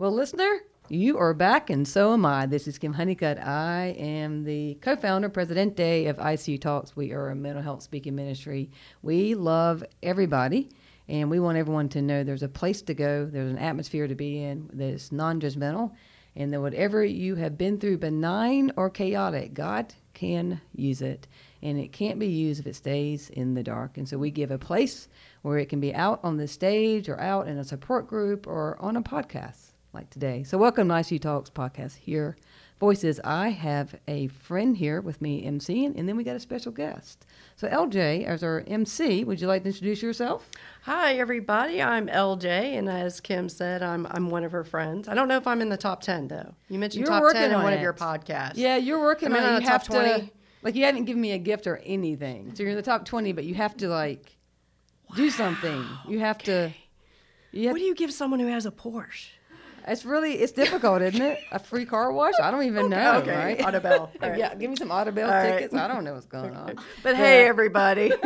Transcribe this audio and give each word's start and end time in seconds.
Well, 0.00 0.12
listener, 0.12 0.60
you 0.88 1.18
are 1.18 1.34
back, 1.34 1.68
and 1.68 1.86
so 1.86 2.14
am 2.14 2.24
I. 2.24 2.46
This 2.46 2.66
is 2.66 2.78
Kim 2.78 2.94
Honeycutt. 2.94 3.36
I 3.38 3.94
am 3.98 4.44
the 4.44 4.78
co 4.80 4.96
founder, 4.96 5.28
presidente 5.28 6.06
of 6.06 6.16
ICU 6.16 6.58
Talks. 6.58 6.96
We 6.96 7.12
are 7.12 7.28
a 7.28 7.34
mental 7.34 7.62
health 7.62 7.82
speaking 7.82 8.14
ministry. 8.14 8.70
We 9.02 9.34
love 9.34 9.84
everybody, 10.02 10.70
and 11.06 11.28
we 11.28 11.38
want 11.38 11.58
everyone 11.58 11.90
to 11.90 12.00
know 12.00 12.24
there's 12.24 12.42
a 12.42 12.48
place 12.48 12.80
to 12.80 12.94
go, 12.94 13.26
there's 13.26 13.50
an 13.50 13.58
atmosphere 13.58 14.08
to 14.08 14.14
be 14.14 14.42
in 14.42 14.70
that 14.72 14.88
is 14.88 15.12
non 15.12 15.38
judgmental, 15.38 15.92
and 16.34 16.50
that 16.50 16.62
whatever 16.62 17.04
you 17.04 17.34
have 17.34 17.58
been 17.58 17.78
through, 17.78 17.98
benign 17.98 18.72
or 18.78 18.88
chaotic, 18.88 19.52
God 19.52 19.92
can 20.14 20.62
use 20.74 21.02
it. 21.02 21.28
And 21.60 21.78
it 21.78 21.92
can't 21.92 22.18
be 22.18 22.26
used 22.26 22.60
if 22.60 22.66
it 22.66 22.76
stays 22.76 23.28
in 23.28 23.52
the 23.52 23.62
dark. 23.62 23.98
And 23.98 24.08
so 24.08 24.16
we 24.16 24.30
give 24.30 24.50
a 24.50 24.56
place 24.56 25.08
where 25.42 25.58
it 25.58 25.68
can 25.68 25.78
be 25.78 25.94
out 25.94 26.20
on 26.22 26.38
the 26.38 26.48
stage 26.48 27.10
or 27.10 27.20
out 27.20 27.48
in 27.48 27.58
a 27.58 27.64
support 27.64 28.06
group 28.06 28.46
or 28.46 28.80
on 28.80 28.96
a 28.96 29.02
podcast 29.02 29.69
like 29.92 30.08
today. 30.10 30.42
So, 30.44 30.56
welcome 30.58 30.88
to 30.88 30.94
ICU 30.94 31.20
Talks 31.20 31.50
podcast 31.50 31.96
here. 31.96 32.36
Voices. 32.78 33.20
I 33.24 33.50
have 33.50 33.94
a 34.08 34.28
friend 34.28 34.74
here 34.76 35.00
with 35.02 35.20
me 35.20 35.44
emceeing, 35.44 35.98
and 35.98 36.08
then 36.08 36.16
we 36.16 36.24
got 36.24 36.36
a 36.36 36.40
special 36.40 36.72
guest. 36.72 37.26
So, 37.56 37.68
LJ, 37.68 38.24
as 38.24 38.42
our 38.42 38.64
MC, 38.66 39.24
would 39.24 39.40
you 39.40 39.46
like 39.48 39.62
to 39.64 39.68
introduce 39.68 40.00
yourself? 40.02 40.48
Hi, 40.82 41.14
everybody. 41.14 41.82
I'm 41.82 42.06
LJ, 42.06 42.44
and 42.78 42.88
as 42.88 43.20
Kim 43.20 43.48
said, 43.48 43.82
I'm 43.82 44.06
I'm 44.10 44.30
one 44.30 44.44
of 44.44 44.52
her 44.52 44.64
friends. 44.64 45.08
I 45.08 45.14
don't 45.14 45.28
know 45.28 45.36
if 45.36 45.46
I'm 45.46 45.60
in 45.60 45.68
the 45.68 45.76
top 45.76 46.00
ten 46.02 46.28
though. 46.28 46.54
You 46.68 46.78
mentioned 46.78 47.00
You're 47.06 47.20
top 47.20 47.32
ten 47.32 47.44
in 47.44 47.50
working 47.50 47.62
one 47.64 47.72
on 47.72 47.78
of 47.78 47.82
your 47.82 47.92
podcasts. 47.94 48.52
Yeah, 48.56 48.76
you're 48.76 49.00
working 49.00 49.30
I'm 49.32 49.36
on 49.36 49.42
it. 49.42 49.46
on 49.48 49.54
the 49.56 49.60
top 49.60 49.70
have 49.72 49.82
to- 49.84 49.90
20. 50.18 50.32
like, 50.62 50.74
you 50.74 50.84
haven't 50.84 51.04
given 51.04 51.20
me 51.20 51.32
a 51.32 51.38
gift 51.38 51.66
or 51.66 51.78
anything. 51.78 52.54
So, 52.54 52.62
you're 52.62 52.70
in 52.70 52.76
the 52.76 52.82
top 52.82 53.04
20, 53.04 53.32
but 53.32 53.44
you 53.44 53.54
have 53.54 53.76
to, 53.78 53.88
like, 53.88 54.36
do 55.16 55.28
something. 55.30 55.84
You 56.08 56.20
have 56.20 56.38
to. 56.44 56.72
You 57.52 57.64
have 57.66 57.72
What 57.74 57.78
do 57.80 57.84
you 57.84 57.94
give 57.96 58.12
someone 58.12 58.38
who 58.40 58.46
has 58.46 58.64
a 58.64 58.70
Porsche? 58.70 59.30
It's 59.86 60.04
really 60.04 60.34
it's 60.34 60.52
difficult, 60.52 61.02
isn't 61.02 61.20
it? 61.20 61.38
A 61.52 61.58
free 61.58 61.84
car 61.84 62.12
wash? 62.12 62.34
I 62.40 62.50
don't 62.50 62.64
even 62.64 62.88
know, 62.88 63.18
okay. 63.18 63.36
right? 63.36 63.60
Right. 64.20 64.38
yeah, 64.38 64.54
give 64.54 64.70
me 64.70 64.76
some 64.76 64.90
Audible 64.90 65.24
All 65.24 65.30
right. 65.30 65.52
tickets. 65.54 65.74
I 65.74 65.88
don't 65.88 66.04
know 66.04 66.14
what's 66.14 66.26
going 66.26 66.54
on. 66.54 66.76
But 67.02 67.16
hey, 67.16 67.46
everybody. 67.46 68.12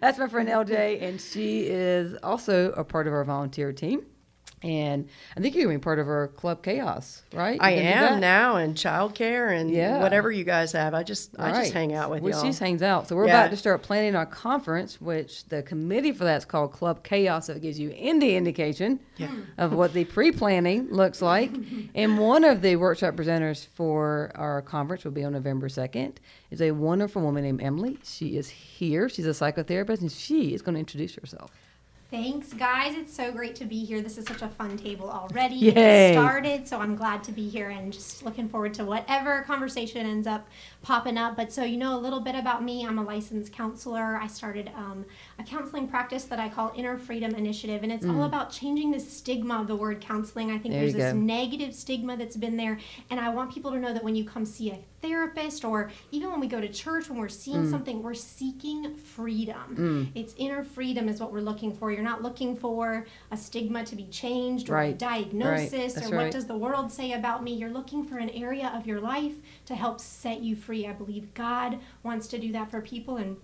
That's 0.00 0.18
my 0.18 0.28
friend 0.28 0.48
LJ, 0.48 1.02
and 1.02 1.20
she 1.20 1.62
is 1.62 2.16
also 2.22 2.72
a 2.72 2.84
part 2.84 3.06
of 3.06 3.12
our 3.12 3.24
volunteer 3.24 3.72
team. 3.72 4.02
And 4.62 5.08
I 5.36 5.40
think 5.40 5.54
you're 5.54 5.64
going 5.64 5.76
to 5.76 5.78
be 5.80 5.82
part 5.82 5.98
of 5.98 6.06
our 6.06 6.28
Club 6.28 6.62
Chaos, 6.62 7.22
right? 7.32 7.58
I 7.62 7.70
You 7.76 7.82
gonna 7.82 8.06
am 8.14 8.20
now 8.20 8.56
in 8.56 8.74
childcare 8.74 9.58
and 9.58 9.70
Yeah. 9.70 10.02
whatever 10.02 10.30
you 10.30 10.44
guys 10.44 10.72
have. 10.72 10.92
I 10.92 11.02
just 11.02 11.30
I 11.38 11.50
just 11.52 11.72
hang 11.72 11.94
out 11.94 12.10
with 12.10 12.22
well, 12.22 12.32
y'all. 12.32 12.42
She 12.42 12.48
just 12.48 12.60
hangs 12.60 12.82
out. 12.82 13.08
So 13.08 13.16
we're 13.16 13.26
Yeah. 13.26 13.38
about 13.40 13.50
to 13.52 13.56
start 13.56 13.82
planning 13.82 14.14
our 14.14 14.26
conference, 14.26 15.00
which 15.00 15.46
the 15.46 15.62
committee 15.62 16.12
for 16.12 16.24
that's 16.24 16.44
called 16.44 16.72
Club 16.72 17.02
Chaos. 17.02 17.46
So 17.46 17.54
it 17.54 17.62
gives 17.62 17.80
you 17.80 17.94
any 17.96 18.36
indication 18.36 19.00
of 19.56 19.72
what 19.72 19.94
the 19.94 20.04
pre-planning 20.04 20.88
looks 20.90 21.22
like. 21.22 21.52
and 21.94 22.18
one 22.18 22.44
of 22.44 22.60
the 22.60 22.76
workshop 22.76 23.14
presenters 23.14 23.66
for 23.66 24.30
our 24.34 24.60
conference 24.60 25.04
will 25.04 25.12
be 25.12 25.24
on 25.24 25.32
November 25.32 25.70
second. 25.70 26.20
Is 26.50 26.60
a 26.60 26.72
wonderful 26.72 27.22
woman 27.22 27.44
named 27.44 27.62
Emily. 27.62 27.98
She 28.04 28.36
is 28.36 28.50
here. 28.50 29.08
She's 29.08 29.26
a 29.26 29.30
psychotherapist, 29.30 30.00
and 30.02 30.12
she 30.12 30.52
is 30.52 30.60
going 30.60 30.74
to 30.74 30.80
introduce 30.80 31.14
herself. 31.14 31.50
Thanks, 32.10 32.52
guys. 32.52 32.96
It's 32.96 33.14
so 33.14 33.30
great 33.30 33.54
to 33.54 33.64
be 33.64 33.84
here. 33.84 34.00
This 34.00 34.18
is 34.18 34.26
such 34.26 34.42
a 34.42 34.48
fun 34.48 34.76
table 34.76 35.08
already. 35.08 35.54
Yay. 35.54 36.10
It 36.10 36.14
started, 36.14 36.66
so 36.66 36.80
I'm 36.80 36.96
glad 36.96 37.22
to 37.22 37.30
be 37.30 37.48
here 37.48 37.70
and 37.70 37.92
just 37.92 38.24
looking 38.24 38.48
forward 38.48 38.74
to 38.74 38.84
whatever 38.84 39.42
conversation 39.42 40.04
ends 40.04 40.26
up 40.26 40.48
popping 40.82 41.16
up. 41.16 41.36
But 41.36 41.52
so 41.52 41.62
you 41.62 41.76
know 41.76 41.96
a 41.96 42.00
little 42.00 42.18
bit 42.18 42.34
about 42.34 42.64
me. 42.64 42.84
I'm 42.84 42.98
a 42.98 43.02
licensed 43.04 43.52
counselor. 43.52 44.18
I 44.20 44.26
started 44.26 44.72
um, 44.76 45.04
a 45.38 45.44
counseling 45.44 45.86
practice 45.86 46.24
that 46.24 46.40
I 46.40 46.48
call 46.48 46.72
Inner 46.74 46.98
Freedom 46.98 47.32
Initiative, 47.32 47.84
and 47.84 47.92
it's 47.92 48.04
all 48.04 48.24
about 48.24 48.50
changing 48.50 48.90
the 48.90 48.98
stigma 48.98 49.60
of 49.60 49.68
the 49.68 49.76
word 49.76 50.00
counseling. 50.00 50.50
I 50.50 50.58
think 50.58 50.70
Mm. 50.74 50.78
There 50.78 50.80
there's 50.80 50.94
this 50.94 51.12
go. 51.12 51.18
negative 51.18 51.74
stigma 51.76 52.16
that's 52.16 52.36
been 52.36 52.56
there, 52.56 52.78
and 53.10 53.20
I 53.20 53.28
want 53.28 53.52
people 53.54 53.70
to 53.70 53.78
know 53.78 53.92
that 53.92 54.02
when 54.02 54.16
you 54.16 54.24
come 54.24 54.44
see 54.44 54.70
a 54.72 54.78
therapist 55.02 55.64
or 55.64 55.90
even 56.10 56.30
when 56.30 56.40
we 56.40 56.46
go 56.46 56.60
to 56.60 56.68
church 56.68 57.08
when 57.08 57.18
we're 57.18 57.28
seeing 57.28 57.64
Mm. 57.64 57.70
something 57.70 58.02
we're 58.02 58.14
seeking 58.14 58.94
freedom. 58.96 60.10
It's 60.14 60.34
inner 60.36 60.62
freedom 60.64 61.08
is 61.08 61.20
what 61.20 61.32
we're 61.32 61.40
looking 61.40 61.72
for. 61.74 61.90
You're 61.90 62.02
not 62.02 62.22
looking 62.22 62.56
for 62.56 63.06
a 63.30 63.36
stigma 63.36 63.84
to 63.84 63.96
be 63.96 64.04
changed 64.06 64.68
or 64.70 64.78
a 64.80 64.92
diagnosis 64.92 65.94
That's 65.94 66.10
or 66.10 66.16
what 66.16 66.30
does 66.30 66.46
the 66.46 66.56
world 66.56 66.90
say 66.92 67.12
about 67.12 67.42
me. 67.42 67.54
You're 67.54 67.70
looking 67.70 68.04
for 68.04 68.18
an 68.18 68.30
area 68.30 68.68
of 68.74 68.86
your 68.86 69.00
life 69.00 69.34
to 69.66 69.74
help 69.74 70.00
set 70.00 70.40
you 70.40 70.56
free. 70.56 70.86
I 70.86 70.92
believe 70.92 71.32
god 71.34 71.78
wants 72.02 72.26
to 72.28 72.38
do 72.38 72.52
that 72.52 72.70
for 72.70 72.80
people 72.80 73.16
and 73.16 73.36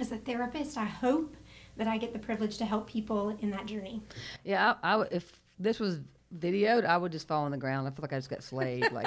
as 0.00 0.12
a 0.12 0.16
therapist 0.18 0.78
i 0.78 0.84
hope 0.84 1.36
that 1.76 1.88
i 1.88 1.98
get 1.98 2.12
the 2.12 2.18
privilege 2.18 2.56
to 2.58 2.64
help 2.64 2.86
people 2.88 3.36
in 3.40 3.50
that 3.50 3.66
journey. 3.66 4.00
Yeah, 4.44 4.74
I, 4.84 4.92
I 4.92 4.96
would- 4.96 5.08
if 5.12 5.40
this 5.58 5.80
was 5.80 5.98
videoed, 6.38 6.84
I 6.84 6.96
would 6.96 7.12
just 7.12 7.26
fall 7.26 7.44
on 7.44 7.50
the 7.50 7.56
ground. 7.56 7.86
I 7.86 7.90
feel 7.90 8.02
like 8.02 8.12
I 8.12 8.18
just 8.18 8.30
got 8.30 8.42
slayed. 8.42 8.90
Like, 8.92 9.06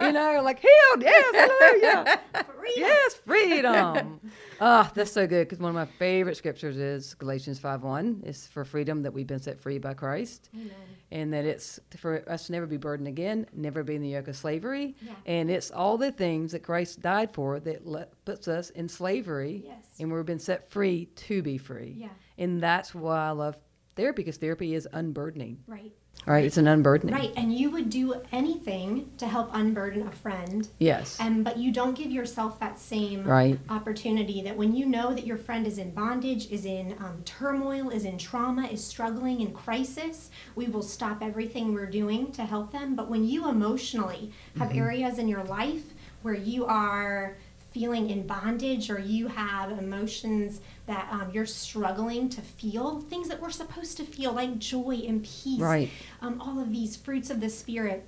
you 0.00 0.12
know, 0.12 0.40
like 0.42 0.60
healed. 0.60 1.02
Yes, 1.02 1.34
hallelujah. 1.34 2.20
freedom. 2.44 2.74
Yes, 2.76 3.14
freedom. 3.14 4.20
oh, 4.60 4.90
that's 4.94 5.12
so 5.12 5.26
good 5.26 5.48
because 5.48 5.58
one 5.58 5.70
of 5.70 5.74
my 5.74 5.86
favorite 5.98 6.36
scriptures 6.36 6.76
is 6.76 7.14
Galatians 7.14 7.58
5 7.58 7.82
1. 7.82 8.22
It's 8.26 8.46
for 8.46 8.64
freedom 8.64 9.02
that 9.02 9.12
we've 9.12 9.26
been 9.26 9.40
set 9.40 9.58
free 9.58 9.78
by 9.78 9.94
Christ. 9.94 10.50
Amen. 10.54 10.70
And 11.10 11.32
that 11.32 11.46
it's 11.46 11.80
for 11.96 12.22
us 12.28 12.46
to 12.46 12.52
never 12.52 12.66
be 12.66 12.76
burdened 12.76 13.08
again, 13.08 13.46
never 13.54 13.82
be 13.82 13.94
in 13.94 14.02
the 14.02 14.10
yoke 14.10 14.28
of 14.28 14.36
slavery. 14.36 14.94
Yeah. 15.00 15.14
And 15.24 15.50
it's 15.50 15.70
all 15.70 15.96
the 15.96 16.12
things 16.12 16.52
that 16.52 16.62
Christ 16.62 17.00
died 17.00 17.32
for 17.32 17.60
that 17.60 17.86
let, 17.86 18.12
puts 18.26 18.46
us 18.46 18.70
in 18.70 18.88
slavery. 18.88 19.62
Yes. 19.64 19.86
And 20.00 20.12
we've 20.12 20.26
been 20.26 20.38
set 20.38 20.70
free 20.70 21.06
to 21.06 21.42
be 21.42 21.56
free. 21.56 21.94
Yeah. 21.96 22.08
And 22.36 22.60
that's 22.60 22.94
why 22.94 23.28
I 23.28 23.30
love 23.30 23.56
therapy 23.96 24.22
because 24.22 24.36
therapy 24.36 24.74
is 24.74 24.86
unburdening. 24.92 25.58
right 25.66 25.92
Right? 26.26 26.44
It's 26.44 26.58
an 26.58 26.68
unburdening. 26.68 27.14
right 27.14 27.32
and 27.36 27.54
you 27.54 27.70
would 27.70 27.88
do 27.88 28.20
anything 28.32 29.10
to 29.16 29.26
help 29.26 29.48
unburden 29.54 30.06
a 30.06 30.10
friend 30.10 30.68
Yes. 30.78 31.16
And 31.18 31.42
but 31.44 31.56
you 31.56 31.72
don't 31.72 31.94
give 31.96 32.10
yourself 32.10 32.60
that 32.60 32.78
same 32.78 33.24
Right. 33.24 33.58
opportunity 33.70 34.42
that 34.42 34.54
when 34.56 34.74
you 34.74 34.84
know 34.84 35.14
that 35.14 35.26
your 35.26 35.38
friend 35.38 35.66
is 35.66 35.78
in 35.78 35.90
bondage, 35.92 36.50
is 36.50 36.66
in 36.66 36.92
um, 37.00 37.22
turmoil, 37.24 37.88
is 37.88 38.04
in 38.04 38.18
trauma, 38.18 38.66
is 38.66 38.84
struggling 38.84 39.40
in 39.40 39.52
crisis, 39.52 40.30
we 40.54 40.66
will 40.66 40.82
stop 40.82 41.22
everything 41.22 41.72
we're 41.72 41.86
doing 41.86 42.30
to 42.32 42.42
help 42.44 42.72
them. 42.72 42.94
But 42.94 43.08
when 43.08 43.24
you 43.24 43.48
emotionally 43.48 44.32
have 44.58 44.68
Mm-hmm. 44.68 44.78
areas 44.78 45.18
in 45.18 45.28
your 45.28 45.44
life 45.44 45.94
where 46.22 46.34
you 46.34 46.66
are 46.66 47.36
feeling 47.78 48.10
in 48.10 48.26
bondage 48.26 48.90
or 48.90 48.98
you 48.98 49.28
have 49.28 49.70
emotions 49.78 50.60
that 50.86 51.08
um, 51.12 51.30
you're 51.32 51.46
struggling 51.46 52.28
to 52.28 52.40
feel, 52.40 53.00
things 53.02 53.28
that 53.28 53.40
we're 53.40 53.50
supposed 53.50 53.96
to 53.96 54.04
feel 54.04 54.32
like 54.32 54.58
joy 54.58 55.00
and 55.06 55.22
peace, 55.22 55.60
Right. 55.60 55.88
um, 56.20 56.40
all 56.40 56.58
of 56.60 56.72
these 56.72 56.96
fruits 56.96 57.30
of 57.30 57.40
the 57.40 57.48
spirit 57.48 58.04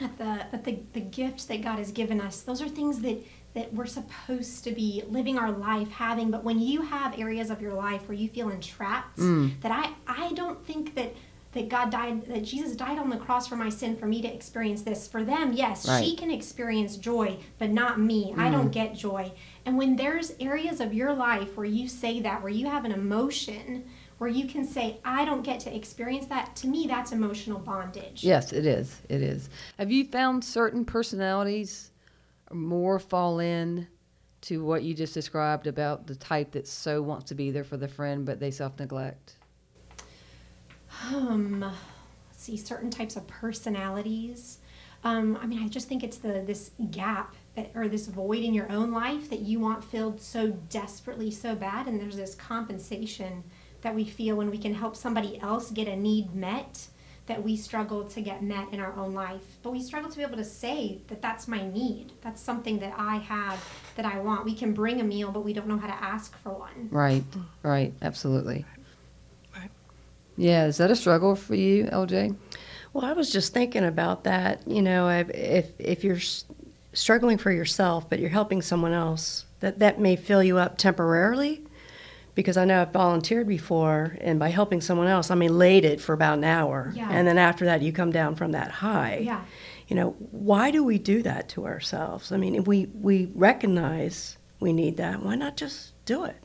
that 0.00 0.18
the 0.18 0.46
that 0.50 0.64
the, 0.64 0.78
the 0.94 1.00
gift 1.00 1.46
that 1.48 1.62
God 1.62 1.78
has 1.78 1.92
given 1.92 2.20
us, 2.20 2.40
those 2.42 2.60
are 2.60 2.68
things 2.68 3.00
that 3.02 3.18
that 3.54 3.72
we're 3.74 3.86
supposed 3.86 4.64
to 4.64 4.72
be 4.72 5.02
living 5.08 5.38
our 5.38 5.52
life 5.52 5.90
having. 5.90 6.30
But 6.30 6.42
when 6.42 6.58
you 6.58 6.80
have 6.82 7.16
areas 7.18 7.50
of 7.50 7.60
your 7.60 7.74
life 7.74 8.08
where 8.08 8.16
you 8.16 8.28
feel 8.28 8.48
entrapped, 8.48 9.18
Mm. 9.18 9.60
that 9.60 9.70
I 9.70 9.92
I 10.24 10.32
don't 10.32 10.64
think 10.66 10.94
that 10.96 11.14
that 11.52 11.68
God 11.68 11.90
died 11.90 12.26
that 12.26 12.44
Jesus 12.44 12.74
died 12.74 12.98
on 12.98 13.10
the 13.10 13.16
cross 13.16 13.46
for 13.46 13.56
my 13.56 13.68
sin 13.68 13.96
for 13.96 14.06
me 14.06 14.22
to 14.22 14.28
experience 14.32 14.82
this. 14.82 15.06
For 15.06 15.22
them, 15.22 15.52
yes, 15.52 15.86
Right. 15.86 16.04
she 16.04 16.16
can 16.16 16.30
experience 16.30 16.96
joy, 16.96 17.38
but 17.58 17.70
not 17.70 18.00
me. 18.00 18.34
I 18.36 18.50
don't 18.50 18.68
mm. 18.68 18.72
get 18.72 18.94
joy. 18.94 19.32
And 19.66 19.76
when 19.76 19.96
there's 19.96 20.32
areas 20.40 20.80
of 20.80 20.94
your 20.94 21.12
life 21.12 21.56
where 21.56 21.66
you 21.66 21.88
say 21.88 22.20
that, 22.20 22.42
where 22.42 22.52
you 22.52 22.66
have 22.66 22.84
an 22.84 22.92
emotion 22.92 23.84
where 24.22 24.30
you 24.30 24.46
can 24.46 24.64
say, 24.64 25.00
I 25.04 25.24
don't 25.24 25.42
get 25.42 25.58
to 25.60 25.74
experience 25.74 26.26
that, 26.26 26.54
to 26.56 26.68
me, 26.68 26.86
that's 26.86 27.10
emotional 27.10 27.58
bondage. 27.58 28.22
Yes, 28.22 28.52
it 28.52 28.64
is. 28.64 29.00
It 29.08 29.20
is. 29.20 29.50
Have 29.78 29.90
you 29.90 30.04
found 30.04 30.44
certain 30.44 30.84
personalities 30.84 31.90
more 32.52 33.00
fall 33.00 33.40
in 33.40 33.88
to 34.42 34.64
what 34.64 34.84
you 34.84 34.94
just 34.94 35.12
described 35.12 35.66
about 35.66 36.06
the 36.06 36.14
type 36.14 36.52
that 36.52 36.68
so 36.68 37.02
wants 37.02 37.24
to 37.30 37.34
be 37.34 37.50
there 37.50 37.64
for 37.64 37.76
the 37.76 37.88
friend, 37.88 38.24
but 38.24 38.38
they 38.38 38.52
self 38.52 38.78
neglect? 38.78 39.34
Um, 41.10 41.60
let's 41.60 42.42
see, 42.42 42.56
certain 42.56 42.90
types 42.90 43.16
of 43.16 43.26
personalities. 43.26 44.58
Um, 45.04 45.38
I 45.42 45.46
mean, 45.46 45.62
I 45.62 45.68
just 45.68 45.88
think 45.88 46.04
it's 46.04 46.18
the 46.18 46.42
this 46.46 46.70
gap 46.90 47.34
that, 47.56 47.70
or 47.74 47.88
this 47.88 48.06
void 48.06 48.42
in 48.44 48.54
your 48.54 48.70
own 48.70 48.92
life 48.92 49.28
that 49.30 49.40
you 49.40 49.58
want 49.58 49.84
filled 49.84 50.20
so 50.20 50.50
desperately, 50.70 51.30
so 51.30 51.54
bad, 51.54 51.86
and 51.86 52.00
there's 52.00 52.16
this 52.16 52.34
compensation 52.34 53.42
that 53.82 53.94
we 53.94 54.04
feel 54.04 54.36
when 54.36 54.50
we 54.50 54.58
can 54.58 54.74
help 54.74 54.94
somebody 54.94 55.40
else 55.40 55.70
get 55.70 55.88
a 55.88 55.96
need 55.96 56.34
met 56.34 56.86
that 57.26 57.42
we 57.42 57.56
struggle 57.56 58.04
to 58.04 58.20
get 58.20 58.42
met 58.42 58.72
in 58.72 58.80
our 58.80 58.92
own 58.94 59.12
life. 59.14 59.42
But 59.62 59.70
we 59.70 59.82
struggle 59.82 60.10
to 60.10 60.16
be 60.16 60.22
able 60.22 60.36
to 60.36 60.44
say 60.44 60.98
that 61.08 61.22
that's 61.22 61.46
my 61.46 61.66
need. 61.68 62.12
That's 62.20 62.40
something 62.40 62.78
that 62.80 62.94
I 62.96 63.16
have 63.16 63.64
that 63.96 64.04
I 64.04 64.18
want. 64.18 64.44
We 64.44 64.54
can 64.54 64.72
bring 64.72 65.00
a 65.00 65.04
meal, 65.04 65.30
but 65.30 65.44
we 65.44 65.52
don't 65.52 65.68
know 65.68 65.78
how 65.78 65.86
to 65.86 66.04
ask 66.04 66.36
for 66.38 66.50
one. 66.50 66.88
Right, 66.90 67.24
right, 67.62 67.92
absolutely. 68.02 68.64
Right. 70.42 70.48
Yeah, 70.48 70.66
is 70.66 70.76
that 70.78 70.90
a 70.90 70.96
struggle 70.96 71.36
for 71.36 71.54
you, 71.54 71.84
LJ? 71.84 72.36
Well, 72.92 73.04
I 73.04 73.12
was 73.12 73.32
just 73.32 73.54
thinking 73.54 73.84
about 73.84 74.24
that. 74.24 74.66
You 74.66 74.82
know, 74.82 75.08
if 75.08 75.30
if, 75.30 75.72
if 75.78 76.04
you're 76.04 76.20
struggling 76.92 77.38
for 77.38 77.50
yourself, 77.50 78.10
but 78.10 78.18
you're 78.18 78.30
helping 78.30 78.62
someone 78.62 78.92
else, 78.92 79.46
that 79.60 79.78
that 79.78 79.98
may 79.98 80.16
fill 80.16 80.42
you 80.42 80.58
up 80.58 80.76
temporarily, 80.76 81.62
because 82.34 82.56
I 82.56 82.64
know 82.64 82.82
I've 82.82 82.92
volunteered 82.92 83.46
before, 83.46 84.16
and 84.20 84.38
by 84.38 84.48
helping 84.48 84.80
someone 84.80 85.06
else, 85.06 85.30
I'm 85.30 85.42
elated 85.42 86.00
for 86.00 86.12
about 86.12 86.38
an 86.38 86.44
hour. 86.44 86.92
Yeah. 86.94 87.08
And 87.10 87.26
then 87.26 87.38
after 87.38 87.64
that, 87.66 87.82
you 87.82 87.92
come 87.92 88.10
down 88.10 88.34
from 88.34 88.52
that 88.52 88.70
high. 88.70 89.18
Yeah. 89.22 89.42
You 89.88 89.96
know, 89.96 90.10
why 90.30 90.70
do 90.70 90.82
we 90.82 90.98
do 90.98 91.22
that 91.22 91.50
to 91.50 91.66
ourselves? 91.66 92.32
I 92.32 92.38
mean, 92.38 92.54
if 92.54 92.66
we, 92.66 92.86
we 92.94 93.30
recognize 93.34 94.38
we 94.58 94.72
need 94.72 94.96
that, 94.96 95.22
why 95.22 95.34
not 95.34 95.56
just 95.56 95.92
do 96.06 96.24
it? 96.24 96.36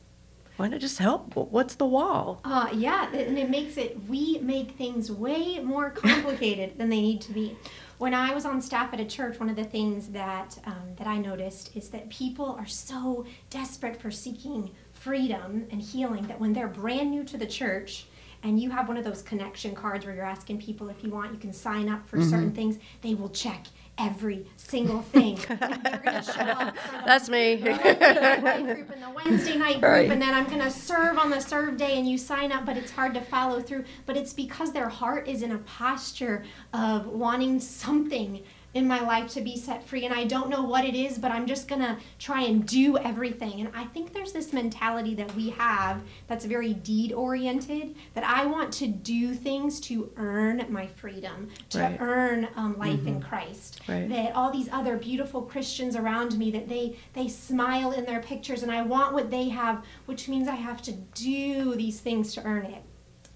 Why 0.58 0.68
not 0.68 0.80
just 0.80 0.98
help? 0.98 1.36
What's 1.36 1.76
the 1.76 1.86
wall? 1.86 2.42
Uh, 2.44 2.70
yeah, 2.74 3.12
and 3.14 3.38
it 3.38 3.50
makes 3.50 3.78
it, 3.78 3.98
we 4.10 4.40
make 4.40 4.72
things 4.72 5.12
way 5.12 5.60
more 5.60 5.92
complicated 5.92 6.80
than 6.80 6.90
they 6.90 7.00
need 7.00 7.22
to 7.22 7.32
be. 7.32 7.56
When 8.00 8.16
I 8.16 8.34
was 8.34 8.44
on 8.44 8.60
staff 8.62 8.92
at 8.92 9.00
a 9.00 9.06
church, 9.06 9.40
one 9.40 9.50
of 9.50 9.56
the 9.56 9.64
things 9.64 10.08
that, 10.10 10.58
um, 10.66 10.96
that 10.98 11.06
I 11.06 11.18
noticed 11.20 11.76
is 11.76 11.90
that 11.90 12.10
people 12.10 12.56
are 12.60 12.66
so 12.66 13.26
desperate 13.52 14.02
for 14.02 14.10
seeking 14.10 14.72
freedom 14.92 15.68
and 15.72 15.80
healing 15.80 16.26
that 16.28 16.40
when 16.40 16.54
they're 16.54 16.68
brand 16.68 17.12
new 17.12 17.24
to 17.26 17.38
the 17.38 17.46
church, 17.46 18.08
and 18.44 18.60
you 18.60 18.72
have 18.72 18.88
one 18.88 18.98
of 18.98 19.04
those 19.04 19.22
connection 19.22 19.76
cards 19.76 20.06
where 20.06 20.16
you're 20.16 20.26
asking 20.26 20.60
people 20.60 20.90
if 20.90 21.04
you 21.04 21.10
want, 21.10 21.34
you 21.34 21.40
can 21.40 21.54
sign 21.54 21.90
up 21.90 22.08
for 22.08 22.22
certain 22.22 22.52
things, 22.52 22.78
they 23.02 23.14
will 23.16 23.30
check 23.30 23.66
every 23.98 24.46
single 24.58 25.02
thing. 25.02 25.38
You're 25.50 25.58
gonna 25.58 26.24
show 26.24 26.42
up 26.42 26.78
for 26.78 26.98
the 26.98 27.04
That's 27.06 27.30
me. 27.30 27.56
group 27.58 27.78
and 27.84 29.04
the 29.04 29.12
Wednesday 29.16 29.58
night 29.58 29.80
group, 29.80 29.84
Right. 29.92 30.12
and 30.12 30.22
then 30.22 30.34
I'm 30.34 30.46
gonna 30.46 30.70
serve 30.72 31.18
on 31.18 31.30
the 31.30 31.40
serve 31.40 31.78
day, 31.78 31.98
and 31.98 32.08
you 32.08 32.18
sign 32.18 32.52
up, 32.52 32.66
but 32.66 32.78
it's 32.78 32.92
hard 32.92 33.14
to 33.16 33.22
follow 33.22 33.60
through. 33.62 33.86
But 34.06 34.18
it's 34.18 34.34
because 34.34 34.72
their 34.72 34.90
heart 34.90 35.28
is 35.28 35.42
in 35.42 35.52
a 35.52 35.58
posture 35.60 36.44
of 36.74 37.08
wanting 37.08 37.60
something 37.60 38.44
in 38.78 38.88
my 38.88 39.02
life 39.02 39.30
to 39.32 39.42
be 39.42 39.58
set 39.58 39.84
free, 39.86 40.06
and 40.06 40.14
I 40.14 40.24
don't 40.24 40.50
know 40.50 40.64
what 40.64 40.86
it 40.86 40.96
is, 40.96 41.18
but 41.18 41.32
I'm 41.32 41.46
just 41.46 41.68
gonna 41.68 41.98
try 42.20 42.44
and 42.44 42.66
do 42.66 42.98
everything. 42.98 43.60
And 43.60 43.70
I 43.76 43.84
think 43.86 44.14
there's 44.14 44.32
this 44.32 44.54
mentality 44.54 45.16
that 45.16 45.36
we 45.36 45.50
have 45.50 46.02
that's 46.28 46.46
very 46.46 46.74
deed 46.74 47.12
oriented 47.12 47.96
that 48.14 48.24
I 48.24 48.46
want 48.46 48.72
to 48.76 48.88
do 48.88 49.34
things 49.34 49.80
to 49.82 50.10
earn 50.16 50.66
my 50.70 50.88
freedom, 50.88 51.50
to 51.72 51.80
Right. 51.80 51.98
earn 52.00 52.48
um, 52.56 52.78
life 52.78 53.06
in 53.06 53.22
Christ 53.22 53.82
Right. 53.88 54.08
that 54.10 54.36
all 54.36 54.52
these 54.52 54.70
other 54.72 54.96
beautiful 54.98 55.42
Christians 55.42 55.96
around 55.96 56.38
me 56.38 56.52
that 56.52 56.70
they 56.70 56.96
they 57.14 57.28
smile 57.28 57.92
in 57.92 58.06
their 58.06 58.22
pictures 58.22 58.64
and 58.64 58.72
I 58.72 58.84
want 58.84 59.14
what 59.14 59.32
they 59.32 59.50
have, 59.50 59.84
which 60.06 60.30
means 60.30 60.48
I 60.48 60.56
have 60.56 60.82
to 60.84 60.92
do 60.92 61.76
these 61.76 62.00
things 62.00 62.34
to 62.36 62.44
earn 62.44 62.66
it. 62.66 62.84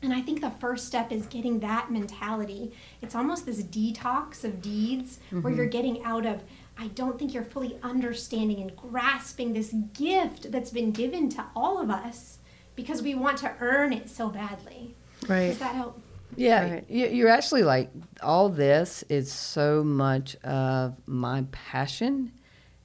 And 0.04 0.14
I 0.14 0.22
think 0.22 0.42
the 0.42 0.50
first 0.52 0.88
step 0.88 1.12
is 1.12 1.28
getting 1.28 1.60
that 1.60 1.92
mentality. 1.92 2.74
It's 3.02 3.14
almost 3.14 3.46
this 3.46 3.62
detox 3.62 4.44
of 4.44 4.62
deeds 4.62 5.20
where 5.30 5.54
you're 5.54 5.66
mm-hmm. 5.66 5.72
getting 5.72 6.04
out 6.04 6.26
of 6.26 6.44
I 6.78 6.88
don't 6.88 7.20
think 7.20 7.34
you're 7.34 7.44
fully 7.44 7.78
understanding 7.84 8.60
and 8.60 8.76
grasping 8.76 9.54
this 9.54 9.74
gift 9.94 10.52
that's 10.52 10.72
been 10.72 10.92
given 10.92 11.30
to 11.30 11.46
all 11.56 11.80
of 11.80 11.92
us 11.92 12.40
because 12.76 13.04
we 13.04 13.14
want 13.14 13.38
to 13.40 13.54
earn 13.60 13.94
it 13.94 14.10
so 14.10 14.30
badly. 14.30 14.96
Right. 15.28 15.50
Does 15.50 15.60
that 15.60 15.76
help? 15.76 16.02
Yeah, 16.36 16.72
Right. 16.72 16.90
you're 16.90 17.30
actually 17.30 17.64
like 17.64 17.92
all 18.24 18.50
this 18.50 19.04
is 19.10 19.32
so 19.32 19.84
much 19.84 20.36
of 20.38 20.96
my 21.06 21.46
passion, 21.52 22.32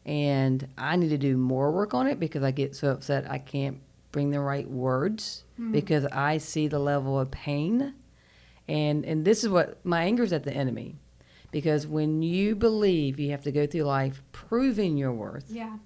and 0.04 0.66
I 0.76 0.96
need 0.96 1.10
to 1.10 1.18
do 1.18 1.36
more 1.36 1.70
work 1.70 1.94
on 1.94 2.08
it 2.08 2.18
because 2.18 2.42
I 2.42 2.50
get 2.50 2.74
so 2.74 2.90
upset 2.90 3.30
I 3.30 3.38
can't 3.38 3.78
bring 4.16 4.30
the 4.30 4.40
right 4.40 4.70
words 4.70 5.44
hmm. 5.58 5.72
because 5.72 6.06
I 6.06 6.38
see 6.38 6.68
the 6.68 6.78
level 6.78 7.20
of 7.20 7.30
pain, 7.30 7.92
and 8.66 9.04
and 9.04 9.26
this 9.26 9.44
is 9.44 9.50
what 9.50 9.84
my 9.84 10.04
anger 10.04 10.22
is 10.22 10.32
at 10.32 10.42
the 10.42 10.54
enemy, 10.54 10.96
because 11.50 11.86
when 11.86 12.22
you 12.22 12.54
believe 12.54 13.20
you 13.20 13.32
have 13.32 13.42
to 13.42 13.52
go 13.52 13.66
through 13.66 13.82
life 13.82 14.22
proving 14.32 14.96
your 14.96 15.12
worth, 15.12 15.44
Yeah, 15.50 15.76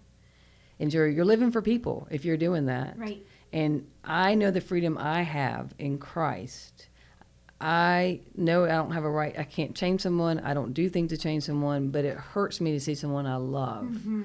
and 0.78 0.94
you're 0.94 1.08
you're 1.08 1.24
living 1.24 1.50
for 1.50 1.60
people 1.60 2.06
if 2.08 2.24
you're 2.24 2.36
doing 2.36 2.66
that, 2.66 2.96
right. 2.96 3.20
and 3.52 3.84
I 4.04 4.36
know 4.36 4.52
the 4.52 4.60
freedom 4.60 4.96
I 4.96 5.22
have 5.22 5.74
in 5.80 5.98
Christ. 5.98 6.86
I 7.60 8.20
know 8.36 8.64
I 8.64 8.68
don't 8.68 8.92
have 8.92 9.02
a 9.02 9.10
right, 9.10 9.36
I 9.36 9.42
can't 9.42 9.74
change 9.74 10.02
someone, 10.02 10.38
I 10.38 10.54
don't 10.54 10.72
do 10.72 10.88
things 10.88 11.10
to 11.10 11.18
change 11.18 11.42
someone, 11.42 11.90
but 11.90 12.04
it 12.04 12.16
hurts 12.16 12.60
me 12.60 12.70
to 12.70 12.80
see 12.80 12.94
someone 12.94 13.26
I 13.26 13.36
love 13.36 13.86
mm-hmm. 13.86 14.22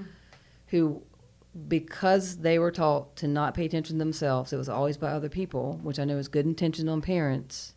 who, 0.68 1.02
because 1.68 2.38
they 2.38 2.60
were 2.60 2.72
taught 2.72 3.16
to 3.18 3.28
not 3.28 3.54
pay 3.54 3.66
attention 3.66 3.96
to 3.96 4.00
themselves, 4.00 4.52
it 4.52 4.58
was 4.58 4.70
always 4.70 4.98
by 4.98 5.12
other 5.12 5.30
people, 5.30 5.80
which 5.84 6.00
I 6.00 6.06
know 6.06 6.18
is 6.18 6.28
good 6.28 6.46
intention 6.46 6.90
on 6.90 7.02
parents. 7.02 7.74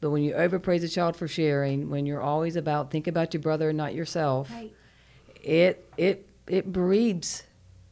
But 0.00 0.10
when 0.10 0.24
you 0.24 0.34
overpraise 0.34 0.82
a 0.82 0.88
child 0.88 1.14
for 1.16 1.28
sharing, 1.28 1.88
when 1.88 2.06
you're 2.06 2.20
always 2.20 2.56
about 2.56 2.90
think 2.90 3.06
about 3.06 3.32
your 3.34 3.40
brother 3.40 3.68
and 3.68 3.78
not 3.78 3.94
yourself, 3.94 4.50
Right. 4.50 4.72
it 5.42 5.88
it 5.96 6.28
it 6.48 6.72
breeds 6.72 7.44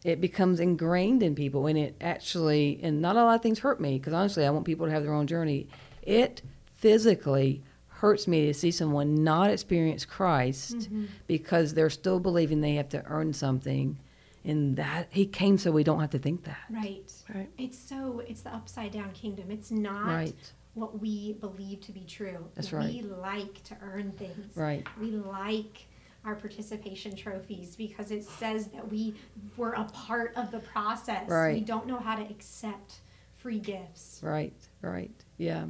it 0.04 0.20
becomes 0.20 0.60
ingrained 0.60 1.22
in 1.22 1.34
people 1.34 1.66
and 1.66 1.78
it 1.78 1.94
actually 2.00 2.81
and 2.82 3.00
not 3.00 3.16
a 3.16 3.25
lot 3.25 3.34
of 3.34 3.42
things 3.42 3.58
hurt 3.58 3.81
me 3.81 3.98
because 3.98 4.12
honestly 4.12 4.44
i 4.46 4.50
want 4.50 4.64
people 4.64 4.87
to 4.87 4.92
have 4.92 5.02
their 5.02 5.12
own 5.12 5.26
journey 5.26 5.69
it 6.02 6.42
physically 6.75 7.62
hurts 7.88 8.26
me 8.26 8.46
to 8.46 8.54
see 8.54 8.70
someone 8.70 9.22
not 9.22 9.50
experience 9.50 10.04
christ 10.06 10.78
mm-hmm. 10.78 11.04
because 11.26 11.75
they're 11.75 11.90
still 11.90 12.19
believing 12.19 12.60
they 12.60 12.75
have 12.75 12.88
to 12.88 13.04
earn 13.06 13.32
something 13.32 13.96
and 14.44 14.76
that 14.76 15.08
he 15.10 15.26
came 15.26 15.58
so 15.58 15.70
we 15.70 15.84
don't 15.84 16.00
have 16.00 16.10
to 16.10 16.19
think 16.19 16.44
that 16.44 16.58
Right. 16.70 17.12
Right. 17.34 17.48
It's 17.58 17.78
so 17.78 18.22
it's 18.26 18.42
the 18.42 18.54
upside 18.54 18.92
down 18.92 19.12
kingdom. 19.12 19.50
It's 19.50 19.70
not 19.70 20.06
Right. 20.06 20.52
what 20.75 21.00
we 21.00 21.34
believe 21.34 21.81
to 21.82 21.92
be 21.92 22.04
true. 22.04 22.46
That's 22.54 22.72
right 22.72 22.92
We 22.92 23.02
like 23.02 23.62
to 23.64 23.76
earn 23.82 24.12
things. 24.12 24.56
Right. 24.56 24.87
We 25.00 25.10
like 25.12 25.87
our 26.25 26.34
participation 26.34 27.16
trophies 27.16 27.76
because 27.76 28.10
it 28.10 28.25
says 28.25 28.66
that 28.69 28.90
we 28.90 29.14
were 29.56 29.72
a 29.72 29.84
part 29.84 30.32
of 30.37 30.50
the 30.50 30.58
process. 30.60 31.28
right. 31.28 31.54
We 31.54 31.60
don't 31.62 31.87
know 31.87 31.98
how 31.98 32.14
to 32.16 32.22
accept 32.22 33.00
free 33.34 33.58
gifts. 33.58 34.20
Right, 34.22 34.52
right. 34.82 35.10
Yeah. 35.38 35.64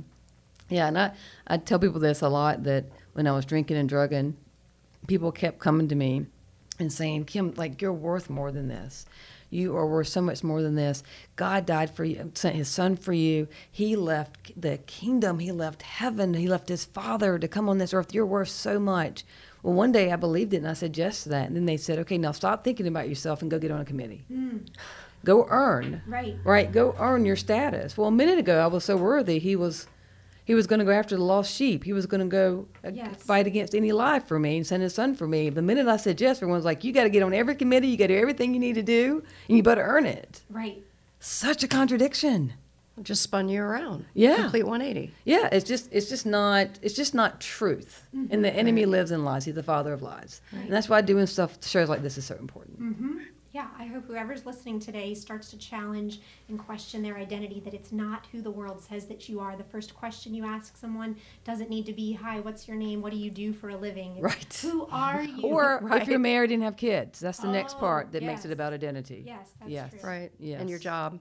Yeah, 0.68 0.86
and 0.88 0.98
I, 0.98 1.12
I 1.46 1.56
tell 1.56 1.78
people 1.78 2.00
this 2.00 2.20
a 2.20 2.28
lot 2.28 2.64
that 2.64 2.84
when 3.12 3.26
I 3.26 3.32
was 3.32 3.44
drinking 3.44 3.76
and 3.76 3.88
drugging, 3.88 4.36
people 5.06 5.30
kept 5.32 5.58
coming 5.60 5.86
to 5.88 5.94
me 5.94 6.26
and 6.80 6.92
saying, 6.92 7.24
Kim, 7.24 7.52
like, 7.56 7.80
you're 7.82 7.92
worth 7.92 8.30
more 8.30 8.50
than 8.52 8.68
this. 8.68 9.06
You 9.52 9.76
are 9.76 9.86
worth 9.86 10.06
so 10.06 10.20
much 10.20 10.44
more 10.44 10.62
than 10.62 10.76
this. 10.76 11.02
God 11.34 11.66
died 11.66 11.90
for 11.90 12.04
you, 12.04 12.30
sent 12.34 12.54
his 12.54 12.68
son 12.68 12.94
for 12.96 13.12
you. 13.12 13.48
He 13.70 13.96
left 13.96 14.52
the 14.60 14.78
kingdom, 14.78 15.40
he 15.40 15.50
left 15.50 15.82
heaven, 15.82 16.34
he 16.34 16.46
left 16.46 16.68
his 16.68 16.84
father 16.84 17.36
to 17.38 17.48
come 17.48 17.68
on 17.68 17.78
this 17.78 17.92
earth. 17.92 18.14
You're 18.14 18.26
worth 18.26 18.48
so 18.48 18.78
much. 18.78 19.24
Well, 19.64 19.74
one 19.74 19.90
day 19.90 20.12
I 20.12 20.16
believed 20.16 20.54
it 20.54 20.58
and 20.58 20.68
I 20.68 20.74
said 20.74 20.96
yes 20.96 21.24
to 21.24 21.30
that. 21.30 21.48
And 21.48 21.56
then 21.56 21.66
they 21.66 21.76
said, 21.76 21.98
okay, 21.98 22.16
now 22.16 22.30
stop 22.32 22.62
thinking 22.62 22.86
about 22.86 23.08
yourself 23.08 23.42
and 23.42 23.50
go 23.50 23.58
get 23.58 23.72
on 23.72 23.80
a 23.80 23.84
committee. 23.84 24.24
Hmm. 24.28 24.58
Go 25.24 25.46
earn 25.50 26.00
Right. 26.06 26.36
right 26.44 26.72
go 26.72 26.94
earn 26.98 27.26
your 27.26 27.36
status 27.36 27.94
well 27.98 28.08
a 28.08 28.10
minute 28.10 28.38
ago 28.38 28.58
i 28.58 28.66
was 28.66 28.84
so 28.84 28.96
worthy 28.96 29.38
he 29.38 29.54
was 29.54 29.86
he 30.50 30.54
was 30.56 30.66
going 30.66 30.80
to 30.80 30.84
go 30.84 30.90
after 30.90 31.14
the 31.16 31.22
lost 31.22 31.54
sheep. 31.54 31.84
He 31.84 31.92
was 31.92 32.06
going 32.06 32.22
to 32.22 32.26
go 32.26 32.66
uh, 32.84 32.90
Yes. 32.92 33.22
fight 33.22 33.46
against 33.46 33.72
any 33.72 33.92
lie 33.92 34.18
for 34.18 34.36
me 34.40 34.56
and 34.56 34.66
send 34.66 34.82
his 34.82 34.92
son 34.92 35.14
for 35.14 35.28
me. 35.28 35.48
The 35.48 35.62
minute 35.62 35.86
i 35.86 35.96
said 35.96 36.20
yes 36.20 36.38
everyone's 36.38 36.64
like 36.64 36.82
you 36.82 36.92
got 36.92 37.04
to 37.04 37.08
get 37.10 37.22
on 37.22 37.32
every 37.32 37.54
committee. 37.54 37.86
You 37.86 37.96
got 37.96 38.08
to 38.08 38.14
do 38.16 38.20
everything 38.20 38.52
you 38.52 38.58
need 38.58 38.74
to 38.74 38.82
do 38.82 39.22
and 39.48 39.56
you 39.56 39.62
better 39.62 39.82
earn 39.82 40.06
it. 40.06 40.40
Right. 40.50 40.82
such 41.20 41.62
a 41.62 41.68
contradiction. 41.68 42.54
Just 43.02 43.22
spun 43.22 43.48
you 43.48 43.62
around. 43.62 44.04
Yeah. 44.12 44.36
Complete 44.42 44.64
180. 44.66 45.14
yeah 45.24 45.48
it's 45.52 45.66
just 45.66 45.88
it's 45.92 46.08
just 46.08 46.26
not 46.26 46.66
it's 46.82 46.94
just 46.96 47.14
not 47.14 47.40
truth. 47.40 48.02
And 48.32 48.44
the 48.44 48.52
enemy 48.52 48.86
lives 48.86 49.12
in 49.12 49.24
lies. 49.24 49.44
He's 49.44 49.54
the 49.54 49.62
father 49.62 49.92
of 49.92 50.02
lies. 50.02 50.40
And 50.50 50.72
that's 50.72 50.88
why 50.88 51.00
doing 51.00 51.26
stuff 51.26 51.64
shows 51.64 51.88
like 51.88 52.02
this 52.02 52.18
is 52.18 52.24
so 52.26 52.34
important 52.34 53.29
Yeah, 53.52 53.66
I 53.76 53.86
hope 53.86 54.06
whoever's 54.06 54.46
listening 54.46 54.78
today 54.78 55.12
starts 55.12 55.50
to 55.50 55.58
challenge 55.58 56.20
and 56.48 56.56
question 56.56 57.02
their 57.02 57.16
identity 57.16 57.60
that 57.64 57.74
it's 57.74 57.90
not 57.90 58.26
who 58.30 58.42
the 58.42 58.50
world 58.50 58.80
says 58.80 59.06
that 59.06 59.28
you 59.28 59.40
are. 59.40 59.56
The 59.56 59.64
first 59.64 59.92
question 59.96 60.34
you 60.34 60.44
ask 60.44 60.76
someone 60.76 61.16
doesn't 61.44 61.68
need 61.68 61.84
to 61.86 61.92
be, 61.92 62.12
Hi, 62.12 62.38
what's 62.38 62.68
your 62.68 62.76
name? 62.76 63.02
What 63.02 63.10
do 63.10 63.18
you 63.18 63.28
do 63.30 63.52
for 63.52 63.70
a 63.70 63.76
living? 63.76 64.12
It's, 64.18 64.22
Right. 64.22 64.58
Who 64.62 64.86
are 64.92 65.22
you? 65.24 65.42
or 65.42 65.80
Right. 65.82 66.00
if 66.02 66.06
you're 66.06 66.20
married 66.20 66.52
and 66.52 66.62
have 66.62 66.76
kids 66.76 67.18
that's 67.18 67.38
the 67.38 67.48
next 67.48 67.74
Oh, 67.76 67.80
part 67.80 68.12
that 68.12 68.22
makes 68.22 68.44
it 68.44 68.52
about 68.52 68.72
identity 68.72 69.24
Yes, 69.26 69.50
that's 69.58 69.70
Yes. 69.70 69.90
true. 69.90 70.00
Right. 70.08 70.30
And 70.40 70.70
your 70.70 70.78
job. 70.78 71.18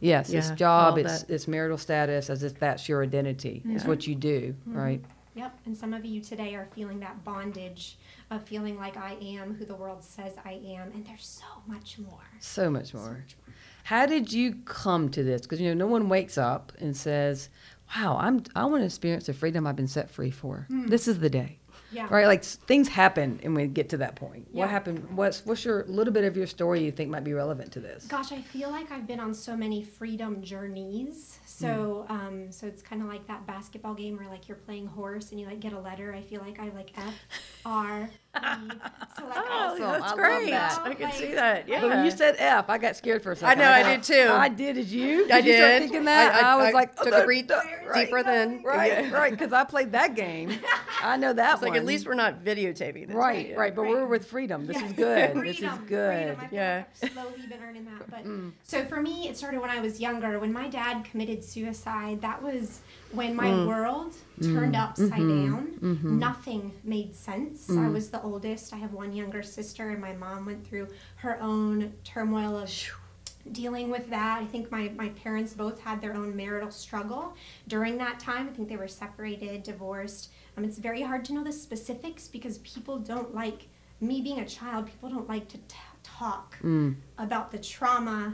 Yes, 0.00 0.30
Yeah, 0.30 0.38
it's 0.38 0.50
job, 0.52 0.98
it's 0.98 1.22
that. 1.22 1.32
it's 1.32 1.46
marital 1.46 1.78
status, 1.78 2.30
as 2.30 2.42
if 2.42 2.58
that's 2.58 2.88
your 2.88 3.02
identity. 3.02 3.62
It's 3.66 3.82
mm-hmm. 3.82 3.88
what 3.90 4.06
you 4.06 4.14
do, 4.16 4.54
mm-hmm. 4.66 4.76
right? 4.76 5.04
Yep. 5.40 5.58
And 5.64 5.74
some 5.74 5.94
of 5.94 6.04
you 6.04 6.20
today 6.20 6.54
are 6.54 6.66
feeling 6.66 7.00
that 7.00 7.24
bondage 7.24 7.96
of 8.30 8.42
feeling 8.42 8.76
like 8.76 8.98
I 8.98 9.16
am 9.22 9.54
who 9.54 9.64
the 9.64 9.74
world 9.74 10.04
says 10.04 10.34
I 10.44 10.60
am. 10.66 10.92
And 10.92 11.06
there's 11.06 11.26
so 11.26 11.46
much 11.66 11.98
more. 11.98 12.20
So 12.40 12.68
much 12.68 12.92
more. 12.92 13.24
How 13.84 14.04
did 14.04 14.30
you 14.30 14.56
come 14.66 15.08
to 15.12 15.24
this? 15.24 15.40
Because 15.40 15.58
you 15.58 15.68
know, 15.70 15.86
no 15.86 15.90
one 15.90 16.10
wakes 16.10 16.36
up 16.36 16.72
and 16.78 16.94
says, 16.94 17.48
"Wow, 17.96 18.18
I'm 18.20 18.44
I 18.54 18.66
want 18.66 18.82
to 18.82 18.84
experience 18.84 19.24
the 19.24 19.32
freedom 19.32 19.66
I've 19.66 19.76
been 19.76 19.88
set 19.88 20.10
free 20.10 20.30
for. 20.30 20.66
Hmm. 20.68 20.88
This 20.88 21.08
is 21.08 21.20
the 21.20 21.30
day." 21.30 21.59
Yeah. 21.92 22.06
Right? 22.10 22.26
Like 22.26 22.44
things 22.44 22.88
happen, 22.88 23.40
and 23.42 23.54
we 23.54 23.66
get 23.66 23.88
to 23.90 23.96
that 23.98 24.16
point. 24.16 24.46
Yeah. 24.52 24.60
What 24.60 24.70
happened? 24.70 25.06
What's 25.16 25.44
what's 25.44 25.64
your 25.64 25.84
little 25.86 26.12
bit 26.12 26.24
of 26.24 26.36
your 26.36 26.46
story 26.46 26.82
you 26.82 26.92
think 26.92 27.10
might 27.10 27.24
be 27.24 27.32
relevant 27.32 27.72
to 27.72 27.80
this? 27.80 28.06
Gosh, 28.06 28.32
I 28.32 28.40
feel 28.42 28.70
like 28.70 28.90
I've 28.92 29.06
been 29.06 29.20
on 29.20 29.34
so 29.34 29.56
many 29.56 29.82
freedom 29.82 30.42
journeys. 30.42 31.38
So, 31.44 32.06
um, 32.08 32.50
so 32.50 32.66
it's 32.66 32.80
kind 32.80 33.02
of 33.02 33.08
like 33.08 33.26
that 33.26 33.46
basketball 33.46 33.94
game 33.94 34.16
where 34.16 34.28
like 34.28 34.48
you're 34.48 34.56
playing 34.56 34.86
horse 34.86 35.30
and 35.30 35.40
you 35.40 35.46
like 35.46 35.60
get 35.60 35.72
a 35.72 35.78
letter. 35.78 36.14
I 36.14 36.22
feel 36.22 36.40
like 36.40 36.58
I 36.58 36.70
like 36.70 36.92
F 36.96 37.14
we. 37.64 38.08
So 39.18 39.26
like, 39.26 39.36
Oh, 39.38 39.72
Awesome. 39.72 39.80
that's 39.80 40.02
I 40.04 40.06
love 40.08 40.16
great. 40.16 40.50
that. 40.50 40.80
I 40.84 40.94
can 40.94 41.12
see 41.12 41.34
that. 41.34 41.68
Yeah. 41.68 41.80
But 41.80 41.90
when 41.90 42.04
you 42.04 42.10
said 42.12 42.36
F, 42.38 42.70
I 42.70 42.78
got 42.78 42.94
scared 42.96 43.22
for 43.22 43.32
a 43.32 43.34
I 43.34 43.38
second. 43.38 43.60
I 43.62 43.64
know, 43.64 43.72
I 43.72 43.82
thought, 43.96 44.02
did 44.06 44.26
too. 44.26 44.32
I 44.32 44.48
did. 44.48 44.74
Did 44.76 44.86
you? 44.88 45.24
I 45.30 45.40
Did 45.40 45.46
you 45.46 45.54
start 45.56 45.70
did. 45.72 45.82
thinking 45.82 46.04
that? 46.04 46.34
I, 46.42 46.52
I, 46.52 46.64
was 46.64 46.72
like, 46.72 46.94
took 46.96 47.12
oh, 47.12 47.22
a 47.22 47.24
breath 47.24 47.50
right, 47.86 48.04
deeper 48.06 48.22
than 48.22 48.62
Right, 48.62 48.92
Yeah. 48.92 49.10
right, 49.10 49.30
because 49.32 49.52
I 49.52 49.64
played 49.64 49.92
that 49.92 50.14
game. 50.14 50.52
I 51.02 51.16
know 51.16 51.32
that 51.32 51.54
It's 51.54 51.62
like 51.62 51.74
at 51.74 51.84
least 51.84 52.06
we're 52.06 52.14
not 52.14 52.44
videotaping 52.44 53.08
this. 53.08 53.16
right, 53.16 53.48
Yeah. 53.50 53.56
right. 53.56 53.74
But 53.74 53.82
we're 53.86 54.06
with 54.06 54.26
freedom. 54.26 54.66
This 54.66 54.80
is 54.80 54.92
good. 54.92 55.34
this 55.44 55.60
is 55.60 55.70
good. 55.86 56.36
freedom. 56.36 56.36
I 56.40 56.46
feel 56.46 56.58
Yeah. 56.58 56.84
like 57.02 57.12
slowly 57.12 57.46
been 57.48 57.62
earning 57.62 57.84
that. 57.86 58.08
But 58.10 58.24
so 58.62 58.84
for 58.84 59.02
me, 59.02 59.28
it 59.28 59.36
started 59.36 59.60
when 59.60 59.70
I 59.70 59.80
was 59.80 60.00
younger. 60.00 60.38
When 60.38 60.52
my 60.52 60.68
dad 60.68 61.04
committed 61.04 61.42
suicide, 61.44 62.20
that 62.22 62.40
was 62.42 62.80
when 63.12 63.34
my 63.34 63.48
Mm. 63.48 63.66
world 63.66 64.14
turned 64.40 64.76
upside 64.76 65.10
Mm-hmm. 65.10 65.78
down. 65.80 66.18
Nothing 66.18 66.72
made 66.84 67.14
sense. 67.16 67.68
I 67.70 67.88
was 67.88 68.10
the 68.10 68.19
oldest. 68.22 68.72
I 68.72 68.76
have 68.76 68.92
one 68.92 69.12
younger 69.12 69.42
sister, 69.42 69.90
and 69.90 70.00
my 70.00 70.12
mom 70.12 70.46
went 70.46 70.66
through 70.66 70.88
her 71.16 71.40
own 71.40 71.92
turmoil 72.04 72.56
of 72.56 72.70
dealing 73.52 73.90
with 73.90 74.08
that. 74.10 74.40
I 74.40 74.46
think 74.46 74.70
my, 74.70 74.90
my 74.96 75.08
parents 75.10 75.54
both 75.54 75.80
had 75.80 76.00
their 76.00 76.14
own 76.14 76.36
marital 76.36 76.70
struggle 76.70 77.34
during 77.68 77.96
that 77.98 78.20
time. 78.20 78.48
I 78.48 78.52
think 78.52 78.68
they 78.68 78.76
were 78.76 78.88
separated, 78.88 79.62
divorced. 79.62 80.30
Um, 80.56 80.64
it's 80.64 80.78
very 80.78 81.02
hard 81.02 81.24
to 81.26 81.32
know 81.32 81.44
the 81.44 81.52
specifics 81.52 82.28
because 82.28 82.58
people 82.58 82.98
don't 82.98 83.34
like, 83.34 83.68
me 84.00 84.20
being 84.20 84.40
a 84.40 84.46
child, 84.46 84.86
people 84.86 85.08
don't 85.08 85.28
like 85.28 85.48
to 85.48 85.58
t- 85.58 85.76
talk 86.02 86.56
Mm. 86.62 86.96
about 87.18 87.50
the 87.50 87.58
trauma 87.58 88.32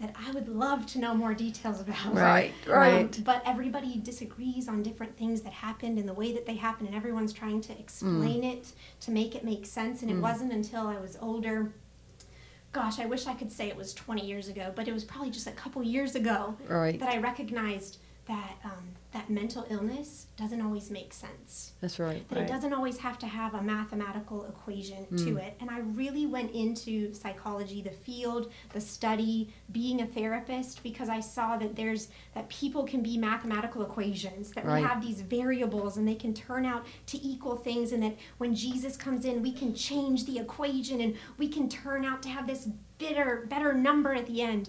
that 0.00 0.14
I 0.16 0.30
would 0.32 0.48
love 0.48 0.86
to 0.86 0.98
know 0.98 1.14
more 1.14 1.34
details 1.34 1.80
about. 1.80 2.14
Right, 2.14 2.52
Right. 2.66 2.76
right. 3.04 3.20
But 3.24 3.42
everybody 3.44 3.98
disagrees 3.98 4.68
on 4.68 4.82
different 4.82 5.16
things 5.16 5.42
that 5.42 5.52
happened 5.52 5.98
and 5.98 6.08
the 6.08 6.14
way 6.14 6.32
that 6.32 6.46
they 6.46 6.56
happened, 6.56 6.88
and 6.88 6.96
everyone's 6.96 7.32
trying 7.32 7.60
to 7.62 7.78
explain 7.78 8.42
it 8.44 8.72
to 9.00 9.10
make 9.10 9.34
it 9.34 9.44
make 9.44 9.66
sense. 9.66 10.02
And 10.02 10.10
it 10.10 10.16
wasn't 10.18 10.52
until 10.52 10.86
I 10.86 10.98
was 10.98 11.16
older. 11.20 11.72
Gosh, 12.72 12.98
I 12.98 13.06
wish 13.06 13.26
I 13.26 13.34
could 13.34 13.50
say 13.50 13.68
it 13.68 13.76
was 13.76 13.94
20 13.94 14.26
years 14.26 14.48
ago, 14.48 14.72
but 14.74 14.86
it 14.88 14.92
was 14.92 15.02
probably 15.04 15.30
just 15.30 15.46
a 15.46 15.52
couple 15.52 15.82
years 15.82 16.14
ago 16.14 16.54
Right. 16.68 16.98
that 17.00 17.08
I 17.08 17.18
recognized 17.18 17.96
that 18.26 18.56
um, 18.64 18.94
that 19.12 19.30
mental 19.30 19.66
illness 19.70 20.26
doesn't 20.36 20.60
always 20.60 20.90
make 20.90 21.14
sense 21.14 21.72
That's 21.80 21.98
right. 21.98 22.28
that 22.28 22.36
Right. 22.36 22.44
it 22.44 22.48
doesn't 22.48 22.74
always 22.74 22.98
have 22.98 23.18
to 23.20 23.26
have 23.26 23.54
a 23.54 23.62
mathematical 23.62 24.44
equation 24.44 25.06
to 25.16 25.34
mm. 25.34 25.38
it. 25.42 25.56
And 25.60 25.70
I 25.70 25.78
really 25.78 26.26
went 26.26 26.52
into 26.52 27.14
psychology, 27.14 27.80
the 27.80 27.90
field, 27.90 28.52
the 28.74 28.80
study, 28.80 29.48
being 29.72 30.02
a 30.02 30.06
therapist, 30.06 30.82
because 30.82 31.08
I 31.08 31.20
saw 31.20 31.56
that 31.56 31.74
there's 31.74 32.08
that 32.34 32.48
people 32.50 32.84
can 32.84 33.02
be 33.02 33.16
mathematical 33.16 33.82
equations, 33.82 34.52
that 34.52 34.66
Right. 34.66 34.82
we 34.82 34.86
have 34.86 35.00
these 35.00 35.22
variables 35.22 35.96
and 35.96 36.06
they 36.06 36.14
can 36.14 36.34
turn 36.34 36.66
out 36.66 36.84
to 37.06 37.18
equal 37.26 37.56
things, 37.56 37.92
and 37.92 38.02
that 38.02 38.16
when 38.36 38.54
Jesus 38.54 38.96
comes 38.96 39.24
in, 39.24 39.40
we 39.42 39.52
can 39.52 39.74
change 39.74 40.26
the 40.26 40.38
equation 40.38 41.00
and 41.00 41.16
we 41.38 41.48
can 41.48 41.68
turn 41.68 42.04
out 42.04 42.22
to 42.24 42.28
have 42.28 42.46
this 42.46 42.68
bitter, 42.98 43.46
better 43.48 43.72
number 43.72 44.12
at 44.14 44.26
the 44.26 44.42
end. 44.42 44.68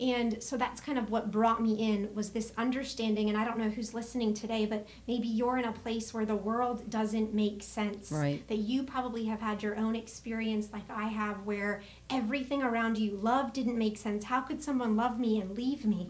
And 0.00 0.42
so 0.42 0.56
that's 0.56 0.80
kind 0.80 0.96
of 0.96 1.10
what 1.10 1.30
brought 1.30 1.60
me 1.60 1.74
in 1.92 2.14
was 2.14 2.30
this 2.30 2.52
understanding. 2.56 3.28
And 3.28 3.36
I 3.36 3.44
don't 3.44 3.58
know 3.58 3.68
who's 3.68 3.94
listening 3.94 4.32
today, 4.32 4.64
but 4.64 4.86
maybe 5.08 5.26
you're 5.26 5.58
in 5.58 5.64
a 5.64 5.72
place 5.72 6.14
where 6.14 6.24
the 6.24 6.36
world 6.36 6.88
doesn't 6.88 7.34
make 7.34 7.62
sense. 7.62 8.12
Right. 8.12 8.46
That 8.48 8.58
you 8.58 8.84
probably 8.84 9.24
have 9.24 9.40
had 9.40 9.62
your 9.62 9.76
own 9.76 9.96
experience, 9.96 10.68
like 10.72 10.88
I 10.88 11.08
have, 11.08 11.44
where 11.44 11.82
everything 12.10 12.62
around 12.62 12.98
you, 12.98 13.12
love 13.16 13.52
didn't 13.52 13.76
make 13.76 13.98
sense. 13.98 14.24
How 14.24 14.40
could 14.40 14.62
someone 14.62 14.96
love 14.96 15.18
me 15.18 15.40
and 15.40 15.56
leave 15.56 15.84
me? 15.84 16.08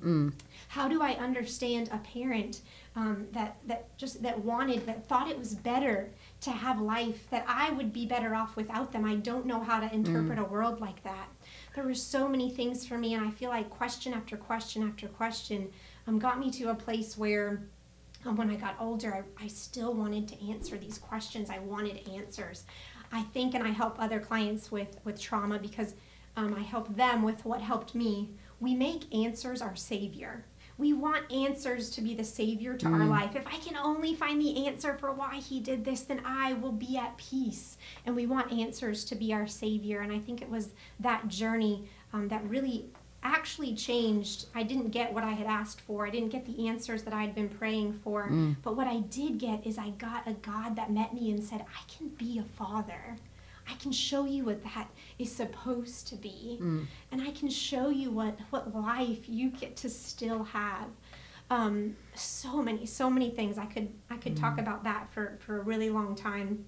How 0.69 0.89
do 0.89 1.03
I 1.03 1.13
understand 1.13 1.89
a 1.91 1.99
parent 1.99 2.61
um, 2.99 3.29
that 3.33 3.57
that 3.67 3.97
just 3.97 4.23
that 4.23 4.45
wanted 4.45 4.87
that 4.87 5.07
thought 5.07 5.31
it 5.31 5.39
was 5.39 5.55
better 5.55 6.11
to 6.41 6.51
have 6.51 6.81
life 6.81 7.29
that 7.31 7.45
I 7.49 7.71
would 7.73 7.93
be 7.93 8.07
better 8.07 8.35
off 8.35 8.57
without 8.57 8.93
them? 8.93 9.05
I 9.05 9.17
don't 9.17 9.47
know 9.47 9.61
how 9.61 9.81
to 9.81 9.93
interpret 9.93 10.39
a 10.39 10.45
world 10.45 10.81
like 10.81 11.03
that. 11.05 11.29
There 11.75 11.85
were 11.85 11.95
so 11.95 12.29
many 12.29 12.51
things 12.51 12.87
for 12.87 12.99
me, 12.99 13.15
and 13.15 13.27
I 13.27 13.31
feel 13.31 13.51
like 13.51 13.71
question 13.71 14.15
after 14.15 14.37
question 14.37 14.83
after 14.83 15.09
question 15.09 15.71
um, 16.07 16.19
got 16.19 16.39
me 16.39 16.51
to 16.53 16.71
a 16.71 16.75
place 16.75 17.17
where. 17.17 17.63
Um, 18.25 18.35
when 18.35 18.51
I 18.51 18.57
got 18.57 18.75
older, 18.81 19.25
I, 19.39 19.45
I 19.45 19.47
still 19.47 19.95
wanted 19.95 20.27
to 20.27 20.51
answer 20.51 20.77
these 20.77 20.99
questions. 20.99 21.51
I 21.51 21.61
wanted 21.61 22.09
answers. 22.09 22.65
I 23.13 23.23
think, 23.23 23.55
and 23.55 23.63
I 23.63 23.71
help 23.71 24.01
other 24.01 24.19
clients 24.19 24.73
with 24.73 24.99
with 25.05 25.21
trauma 25.21 25.61
because 25.61 25.95
um, 26.37 26.55
I 26.55 26.63
help 26.63 26.95
them 26.97 27.23
with 27.23 27.45
what 27.45 27.61
helped 27.61 27.95
me. 27.95 28.31
We 28.61 28.75
make 28.75 29.13
answers 29.15 29.63
our 29.63 29.77
savior. 29.77 30.45
We 30.79 30.93
want 30.93 31.31
answers 31.33 31.91
to 31.91 32.01
be 32.01 32.15
the 32.15 32.25
savior 32.25 32.75
to 32.75 32.87
our 32.87 33.05
life. 33.05 33.35
If 33.35 33.47
I 33.49 33.57
can 33.59 33.77
only 33.77 34.15
find 34.15 34.41
the 34.41 34.67
answer 34.67 34.95
for 34.95 35.13
why 35.13 35.37
he 35.37 35.59
did 35.59 35.85
this, 35.85 36.03
then 36.03 36.23
I 36.25 36.53
will 36.53 36.73
be 36.73 36.97
at 36.97 37.17
peace. 37.19 37.77
And 38.07 38.15
we 38.15 38.27
want 38.27 38.53
answers 38.53 39.05
to 39.07 39.17
be 39.17 39.33
our 39.33 39.49
savior. 39.49 40.01
And 40.01 40.13
I 40.13 40.21
think 40.21 40.41
it 40.41 40.49
was 40.49 40.69
that 41.01 41.27
journey 41.27 41.89
um, 42.13 42.29
that 42.29 42.49
really 42.49 42.87
actually 43.25 43.75
changed. 43.75 44.47
I 44.55 44.63
didn't 44.63 44.91
get 44.91 45.13
what 45.13 45.25
I 45.25 45.33
had 45.33 45.49
asked 45.49 45.81
for. 45.81 46.07
I 46.07 46.11
didn't 46.11 46.29
get 46.29 46.47
the 46.47 46.69
answers 46.69 47.03
that 47.03 47.13
I 47.13 47.23
had 47.23 47.35
been 47.35 47.49
praying 47.49 47.95
for. 47.95 48.29
But 48.63 48.77
what 48.77 48.87
I 48.87 49.01
did 49.01 49.39
get 49.39 49.67
is 49.67 49.79
I 49.79 49.91
got 49.91 50.29
a 50.29 50.35
God 50.35 50.77
that 50.77 50.93
met 50.93 51.13
me 51.13 51.33
and 51.33 51.43
said, 51.43 51.63
I 51.63 51.93
can 51.93 52.09
be 52.11 52.39
a 52.39 52.45
father. 52.57 53.17
I 53.69 53.75
can 53.75 53.93
show 53.93 54.25
you 54.25 54.45
what 54.45 54.63
that 54.65 54.89
is 55.19 55.31
supposed 55.31 56.09
to 56.09 56.17
be. 56.17 56.59
And 57.13 57.21
I 57.23 57.31
can 57.33 57.49
show 57.51 57.89
you 57.91 58.11
what, 58.11 58.39
what 58.51 58.75
life 58.75 59.29
you 59.29 59.51
get 59.51 59.77
to 59.79 59.91
still 59.91 60.45
have. 60.45 60.89
Um, 61.51 61.97
so 62.15 62.63
many, 62.63 62.87
so 62.87 63.09
many 63.11 63.31
things. 63.31 63.57
I 63.59 63.67
could 63.67 63.89
I 64.11 64.17
could 64.17 64.37
talk 64.37 64.59
about 64.59 64.85
that 64.85 65.09
for, 65.11 65.39
for 65.41 65.59
a 65.59 65.63
really 65.63 65.89
long 65.91 66.15
time 66.15 66.67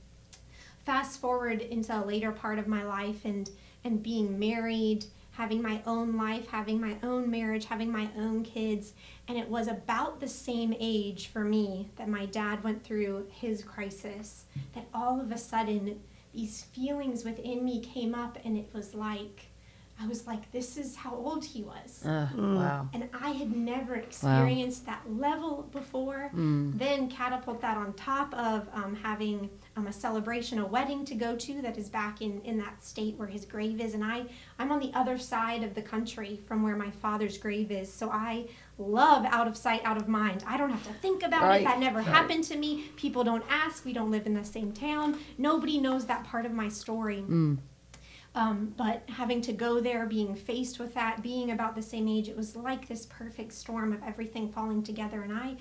fast 0.85 1.21
forward 1.21 1.61
into 1.61 1.97
a 1.97 2.03
later 2.05 2.33
part 2.33 2.59
of 2.59 2.67
my 2.67 2.83
life 2.83 3.25
and 3.25 3.51
and 3.85 4.03
being 4.03 4.39
married 4.39 5.05
having 5.33 5.63
my 5.63 5.81
own 5.87 6.17
life 6.17 6.49
having 6.49 6.81
my 6.81 6.97
own 7.03 7.31
marriage 7.31 7.67
having 7.67 7.93
my 7.93 8.09
own 8.17 8.43
kids 8.43 8.95
and 9.29 9.39
it 9.39 9.49
was 9.49 9.69
about 9.69 10.21
the 10.21 10.29
same 10.29 10.75
age 10.81 11.29
for 11.29 11.45
me 11.45 11.89
that 11.97 12.09
my 12.09 12.27
dad 12.27 12.63
went 12.65 12.83
through 12.83 13.27
his 13.31 13.63
crisis 13.63 14.47
that 14.75 14.87
all 14.93 15.21
of 15.21 15.31
a 15.31 15.39
sudden 15.39 16.01
these 16.33 16.63
feelings 16.63 17.25
within 17.25 17.65
me 17.65 17.81
came 17.81 18.15
up 18.15 18.39
and 18.45 18.57
it 18.57 18.69
was 18.73 18.95
like 18.95 19.47
i 20.03 20.07
was 20.07 20.27
like 20.27 20.51
this 20.53 20.77
is 20.79 20.97
how 20.97 21.15
old 21.15 21.45
he 21.45 21.63
was 21.63 22.05
Uh, 22.07 22.29
Wow. 22.35 22.89
and 22.95 23.09
I 23.13 23.31
had 23.33 23.55
never 23.55 23.95
experienced 23.97 24.87
that 24.87 25.03
level 25.27 25.69
before. 25.73 26.31
Then 26.79 27.09
catapult 27.11 27.61
that 27.61 27.77
on 27.77 27.93
top 27.95 28.33
of 28.35 28.67
um, 28.73 28.95
having 28.97 29.51
um, 29.77 29.87
a 29.89 29.93
celebration, 29.93 30.59
a 30.59 30.67
wedding 30.67 31.05
to 31.05 31.15
go 31.15 31.37
to 31.37 31.61
that 31.63 31.77
is 31.77 31.89
back 31.91 32.23
in, 32.23 32.41
in 32.43 32.57
that 32.59 32.83
state 32.83 33.15
where 33.19 33.29
his 33.29 33.45
grave 33.45 33.79
is, 33.81 33.93
and 33.95 34.03
I 34.05 34.25
I'm 34.59 34.73
on 34.73 34.81
the 34.81 34.93
other 34.95 35.19
side 35.19 35.63
of 35.63 35.75
the 35.75 35.83
country 35.83 36.41
from 36.47 36.63
where 36.63 36.77
my 36.77 36.91
father's 36.91 37.37
grave 37.39 37.71
is. 37.71 37.93
So 37.93 38.11
I 38.11 38.47
love 38.81 39.25
out 39.27 39.47
of 39.47 39.57
sight, 39.57 39.83
out 39.85 39.97
of 39.97 40.09
mind. 40.09 40.43
I 40.47 40.57
don't 40.57 40.71
have 40.71 40.87
to 40.87 40.93
think 40.95 41.23
about 41.23 41.43
Right, 41.43 41.61
it. 41.61 41.65
That 41.65 41.79
never 41.79 41.99
right. 41.99 42.07
happened 42.07 42.45
to 42.45 42.57
me. 42.57 42.85
People 42.97 43.23
don't 43.25 43.45
ask. 43.49 43.85
We 43.85 43.93
don't 43.93 44.11
live 44.11 44.27
in 44.27 44.35
the 44.35 44.45
same 44.45 44.73
town. 44.73 45.19
Nobody 45.39 45.79
knows 45.79 46.07
that 46.07 46.25
part 46.25 46.47
of 46.47 46.53
my 46.53 46.69
story. 46.69 47.25
Um, 48.33 48.75
but 48.77 49.03
having 49.09 49.41
to 49.43 49.53
go 49.53 49.81
there, 49.81 50.07
being 50.07 50.35
faced 50.37 50.79
with 50.79 50.95
that, 50.95 51.21
being 51.23 51.51
about 51.51 51.75
the 51.75 51.83
same 51.83 52.07
age, 52.09 52.29
it 52.29 52.37
was 52.37 52.55
like 52.55 52.87
this 52.87 53.07
perfect 53.07 53.53
storm 53.53 53.93
of 53.93 54.01
everything 54.05 54.51
falling 54.53 54.83
together. 54.85 55.23
And 55.23 55.33
I, 55.33 55.57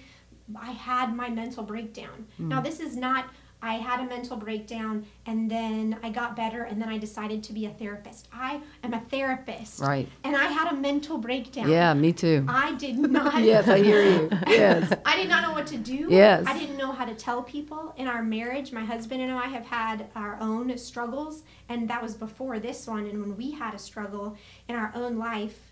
I 0.56 0.72
had 0.72 1.16
my 1.16 1.30
mental 1.30 1.64
breakdown. 1.64 2.28
Now 2.38 2.62
this 2.62 2.80
is 2.80 2.96
not. 2.96 3.26
I 3.62 3.74
had 3.74 4.00
a 4.00 4.06
mental 4.06 4.38
breakdown, 4.38 5.06
and 5.26 5.52
then 5.52 5.98
I 6.02 6.10
got 6.10 6.36
better, 6.36 6.64
and 6.64 6.82
then 6.82 6.88
I 6.88 6.98
decided 6.98 7.44
to 7.44 7.54
be 7.54 7.66
a 7.66 7.70
therapist. 7.72 8.30
I 8.32 8.62
am 8.84 8.94
a 8.94 9.02
therapist, 9.02 9.82
Right. 9.82 10.08
And 10.24 10.36
I 10.36 10.46
had 10.46 10.72
a 10.72 10.76
mental 10.76 11.18
breakdown. 11.18 11.70
Yeah, 11.70 11.94
me 11.94 12.14
too. 12.14 12.46
I 12.48 12.76
did 12.76 12.98
not. 12.98 13.42
yes, 13.44 13.68
I 13.68 13.84
hear 13.84 14.04
you. 14.04 14.30
Yes. 14.48 14.94
I 15.06 15.16
did 15.16 15.30
not 15.30 15.44
know 15.44 15.52
what 15.52 15.68
to 15.68 15.78
do. 15.78 16.08
Yes. 16.10 16.46
I 16.48 16.58
didn't 16.58 16.78
know 16.78 16.92
how 16.92 17.06
to 17.06 17.14
tell 17.14 17.44
people. 17.44 17.94
In 17.98 18.08
our 18.08 18.24
marriage, 18.24 18.72
my 18.72 18.84
husband 18.84 19.22
and 19.22 19.32
I 19.32 19.48
have 19.48 19.66
had 19.66 20.08
our 20.16 20.38
own 20.40 20.78
struggles, 20.78 21.44
and 21.68 21.90
that 21.90 22.02
was 22.02 22.16
before 22.16 22.60
this 22.60 22.88
one. 22.88 23.06
And 23.06 23.20
when 23.22 23.36
we 23.38 23.52
had 23.52 23.74
a 23.74 23.80
struggle 23.80 24.38
in 24.68 24.76
our 24.76 24.92
own 24.96 25.18
life, 25.18 25.72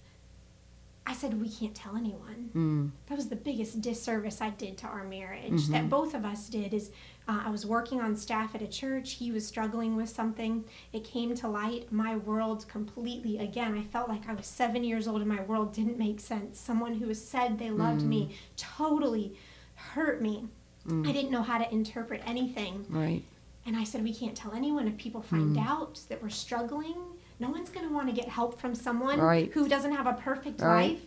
I 1.05 1.13
said, 1.13 1.39
We 1.39 1.49
can't 1.49 1.73
tell 1.73 1.95
anyone. 1.95 2.49
Mm. 2.53 2.91
That 3.07 3.15
was 3.15 3.29
the 3.29 3.37
biggest 3.37 3.81
disservice 3.81 4.41
I 4.41 4.49
did 4.49 4.77
to 4.79 4.87
our 4.87 5.05
marriage, 5.05 5.67
that 5.67 5.89
both 5.89 6.13
of 6.13 6.25
us 6.25 6.49
did. 6.49 6.73
Is 6.73 6.91
uh, 7.27 7.41
I 7.45 7.49
was 7.49 7.65
working 7.65 7.99
on 7.99 8.15
staff 8.15 8.55
at 8.55 8.61
a 8.61 8.67
church. 8.67 9.13
He 9.13 9.31
was 9.31 9.45
struggling 9.45 9.95
with 9.95 10.09
something. 10.09 10.63
It 10.93 11.03
came 11.03 11.35
to 11.35 11.47
light. 11.47 11.91
My 11.91 12.15
world 12.15 12.65
completely, 12.69 13.37
again, 13.37 13.77
I 13.77 13.83
felt 13.83 14.07
like 14.07 14.29
I 14.29 14.33
was 14.33 14.47
seven 14.47 14.83
years 14.83 15.07
old 15.07 15.21
and 15.21 15.29
my 15.29 15.41
world 15.41 15.73
didn't 15.73 15.97
make 15.97 16.19
sense. 16.19 16.59
Someone 16.59 16.95
who 16.95 17.07
has 17.09 17.21
said 17.21 17.59
they 17.59 17.69
loved 17.69 18.03
me 18.03 18.29
mm. 18.29 18.33
totally 18.55 19.35
hurt 19.75 20.21
me. 20.21 20.47
Mm. 20.87 21.07
I 21.07 21.11
didn't 21.11 21.31
know 21.31 21.41
how 21.41 21.57
to 21.57 21.69
interpret 21.71 22.21
anything. 22.25 22.85
Right. 22.89 23.23
And 23.65 23.75
I 23.75 23.83
said, 23.83 24.03
we 24.03 24.13
can't 24.13 24.35
tell 24.35 24.53
anyone. 24.53 24.87
If 24.87 24.97
people 24.97 25.21
find 25.21 25.57
mm. 25.57 25.67
out 25.67 25.99
that 26.07 26.23
we're 26.23 26.29
struggling, 26.29 26.95
no 27.39 27.49
one's 27.49 27.69
going 27.69 27.87
to 27.87 27.93
want 27.93 28.07
to 28.07 28.13
get 28.13 28.29
help 28.29 28.59
from 28.59 28.73
someone 28.73 29.19
Right. 29.19 29.51
who 29.51 29.67
doesn't 29.67 29.91
have 29.91 30.07
a 30.07 30.13
perfect 30.13 30.61
Right. 30.61 30.91
life. 30.91 31.05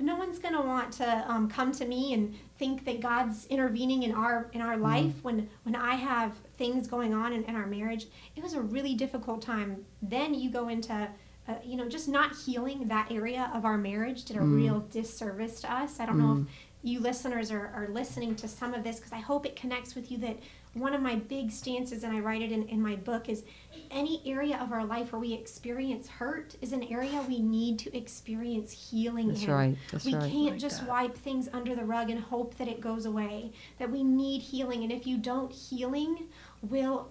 No 0.00 0.16
one's 0.16 0.38
going 0.38 0.54
to 0.54 0.60
want 0.60 0.92
to 0.94 1.24
um, 1.28 1.48
come 1.48 1.72
to 1.72 1.84
me 1.84 2.14
and 2.14 2.34
think 2.58 2.84
that 2.84 3.00
God's 3.00 3.46
intervening 3.46 4.04
in 4.04 4.12
our 4.14 4.48
in 4.52 4.60
our 4.60 4.76
life 4.76 5.12
when 5.22 5.48
when 5.64 5.74
I 5.74 5.94
have 5.96 6.32
things 6.56 6.86
going 6.86 7.12
on 7.14 7.32
in, 7.32 7.44
in 7.44 7.56
our 7.56 7.66
marriage. 7.66 8.06
It 8.36 8.42
was 8.42 8.54
a 8.54 8.60
really 8.60 8.94
difficult 8.94 9.42
time. 9.42 9.84
Then 10.02 10.34
you 10.34 10.50
go 10.50 10.68
into 10.68 11.08
uh, 11.48 11.54
you 11.64 11.76
know, 11.76 11.88
just 11.88 12.08
not 12.08 12.36
healing 12.36 12.88
that 12.88 13.10
area 13.10 13.50
of 13.54 13.64
our 13.64 13.78
marriage 13.78 14.24
did 14.26 14.36
a 14.36 14.40
Mm. 14.40 14.54
real 14.54 14.80
disservice 14.90 15.62
to 15.62 15.72
us. 15.72 15.98
I 15.98 16.04
don't 16.04 16.18
know 16.18 16.42
if 16.42 16.46
you 16.82 17.00
listeners 17.00 17.50
are, 17.50 17.68
are 17.74 17.88
listening 17.88 18.36
to 18.36 18.46
some 18.46 18.74
of 18.74 18.84
this 18.84 18.96
because 18.96 19.12
I 19.14 19.18
hope 19.20 19.46
it 19.46 19.56
connects 19.56 19.94
with 19.94 20.10
you 20.10 20.18
that 20.18 20.36
one 20.74 20.94
of 20.94 21.00
my 21.00 21.16
big 21.16 21.50
stances, 21.50 22.04
and 22.04 22.14
I 22.14 22.20
write 22.20 22.42
it 22.42 22.52
in, 22.52 22.68
in 22.68 22.80
my 22.82 22.96
book, 22.96 23.30
is 23.30 23.44
any 23.90 24.22
area 24.26 24.58
of 24.60 24.72
our 24.72 24.84
life 24.84 25.12
where 25.12 25.20
we 25.20 25.32
experience 25.32 26.08
hurt 26.08 26.54
is 26.60 26.72
an 26.72 26.82
area 26.84 27.22
we 27.28 27.40
need 27.40 27.78
to 27.80 27.96
experience 27.96 28.70
healing 28.90 29.28
That's 29.28 29.42
in. 29.44 29.50
right. 29.50 29.76
That's 29.92 30.04
we 30.04 30.14
right. 30.14 30.30
can't 30.30 30.50
Like 30.52 30.58
just 30.58 30.80
that. 30.80 30.88
wipe 30.88 31.16
things 31.16 31.48
under 31.52 31.74
the 31.74 31.84
rug 31.84 32.10
and 32.10 32.20
hope 32.20 32.56
that 32.58 32.68
it 32.68 32.80
goes 32.80 33.06
away. 33.06 33.52
That 33.78 33.90
we 33.90 34.02
need 34.02 34.42
healing, 34.42 34.82
and 34.82 34.92
if 34.92 35.06
you 35.06 35.16
don't, 35.18 35.52
healing 35.52 36.28
will 36.62 37.08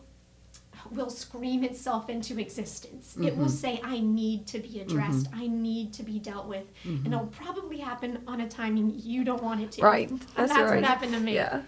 will 0.92 1.10
scream 1.10 1.64
itself 1.64 2.08
into 2.08 2.40
existence. 2.40 3.16
It 3.18 3.22
Mm-hmm. 3.22 3.42
will 3.42 3.50
say, 3.50 3.82
I 3.84 4.00
need 4.00 4.46
to 4.48 4.60
be 4.60 4.80
addressed. 4.80 5.28
I 5.34 5.48
need 5.48 5.92
to 5.94 6.04
be 6.04 6.20
dealt 6.20 6.48
with. 6.48 6.66
And 6.86 7.08
it'll 7.08 7.26
probably 7.28 7.80
happen 7.80 8.22
on 8.28 8.42
a 8.42 8.48
timing 8.48 8.94
you 9.04 9.24
don't 9.24 9.42
want 9.42 9.62
it 9.62 9.72
to. 9.74 9.82
Right. 9.82 10.10
And 10.12 10.20
That's, 10.36 10.36
that's 10.54 10.70
right. 10.72 10.76
what 10.76 10.84
happened 10.86 11.14
to 11.14 11.20
me. 11.20 11.34
Yeah. 11.34 11.62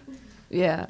Yeah. 0.48 0.86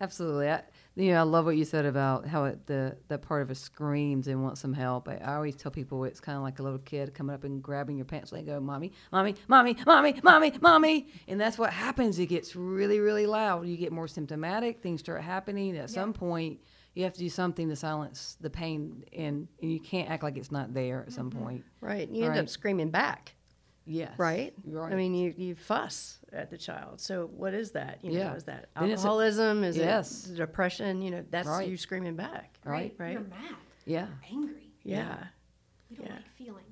Absolutely. 0.00 0.48
I, 0.48 0.62
you 0.96 1.12
know, 1.12 1.20
I 1.20 1.22
love 1.22 1.44
what 1.44 1.58
you 1.58 1.66
said 1.66 1.84
about 1.84 2.26
how 2.26 2.44
it, 2.46 2.66
the 2.66 2.96
that 3.08 3.20
part 3.20 3.42
of 3.42 3.50
us 3.50 3.60
screams 3.60 4.28
and 4.28 4.42
wants 4.42 4.62
some 4.62 4.72
help. 4.72 5.08
I, 5.08 5.16
I 5.16 5.34
always 5.34 5.54
tell 5.54 5.70
people 5.70 6.04
it's 6.04 6.20
kind 6.20 6.36
of 6.36 6.42
like 6.42 6.58
a 6.58 6.62
little 6.62 6.78
kid 6.78 7.14
coming 7.14 7.34
up 7.34 7.44
and 7.44 7.62
grabbing 7.62 7.96
your 7.96 8.06
pants 8.06 8.32
leg, 8.32 8.46
go, 8.46 8.56
oh, 8.56 8.60
"Mommy, 8.60 8.92
mommy, 9.12 9.34
mommy, 9.46 9.76
mommy, 9.86 10.14
mommy, 10.22 10.52
mommy," 10.62 11.08
and 11.28 11.38
that's 11.38 11.58
what 11.58 11.70
happens. 11.70 12.18
It 12.18 12.26
gets 12.26 12.56
really, 12.56 12.98
really 12.98 13.26
loud. 13.26 13.66
You 13.66 13.76
get 13.76 13.92
more 13.92 14.08
symptomatic. 14.08 14.80
Things 14.80 15.00
start 15.00 15.22
happening. 15.22 15.76
At 15.76 15.90
some 15.90 16.14
point, 16.14 16.60
you 16.94 17.04
have 17.04 17.12
to 17.12 17.18
do 17.20 17.28
something 17.28 17.68
to 17.68 17.76
silence 17.76 18.38
the 18.40 18.48
pain, 18.48 19.04
and, 19.14 19.46
and 19.60 19.70
you 19.70 19.78
can't 19.78 20.08
act 20.08 20.22
like 20.22 20.38
it's 20.38 20.50
not 20.50 20.72
there. 20.72 21.04
At 21.06 21.12
some 21.12 21.30
mm-hmm. 21.30 21.42
point, 21.44 21.64
Right. 21.82 22.08
You 22.08 22.24
end 22.24 22.32
Right. 22.32 22.40
up 22.40 22.48
screaming 22.48 22.90
back. 22.90 23.34
Yes, 23.86 24.12
right? 24.18 24.52
Right. 24.64 24.92
I 24.92 24.96
mean, 24.96 25.14
you, 25.14 25.32
you 25.36 25.54
fuss 25.54 26.18
at 26.32 26.50
the 26.50 26.58
child. 26.58 27.00
So 27.00 27.26
what 27.34 27.54
is 27.54 27.70
that? 27.72 27.98
You 28.02 28.12
Yeah. 28.12 28.28
know, 28.30 28.34
is 28.34 28.44
that 28.44 28.68
Then 28.78 28.90
it's 28.90 29.02
a- 29.02 29.06
alcoholism? 29.06 29.64
is 29.64 29.76
Yes. 29.76 30.26
it 30.28 30.36
depression? 30.36 31.00
You 31.02 31.10
know, 31.12 31.24
that's 31.30 31.48
Right. 31.48 31.68
you 31.68 31.76
screaming 31.76 32.16
back. 32.16 32.58
Right. 32.64 32.94
Right. 32.98 33.12
You're 33.12 33.20
mad. 33.22 33.54
yeah, 33.86 34.08
Angry. 34.30 34.72
Yeah. 34.82 35.26
We 35.88 35.96
don't 35.96 36.06
Yeah. 36.06 36.12
like 36.16 36.28
feeling. 36.36 36.64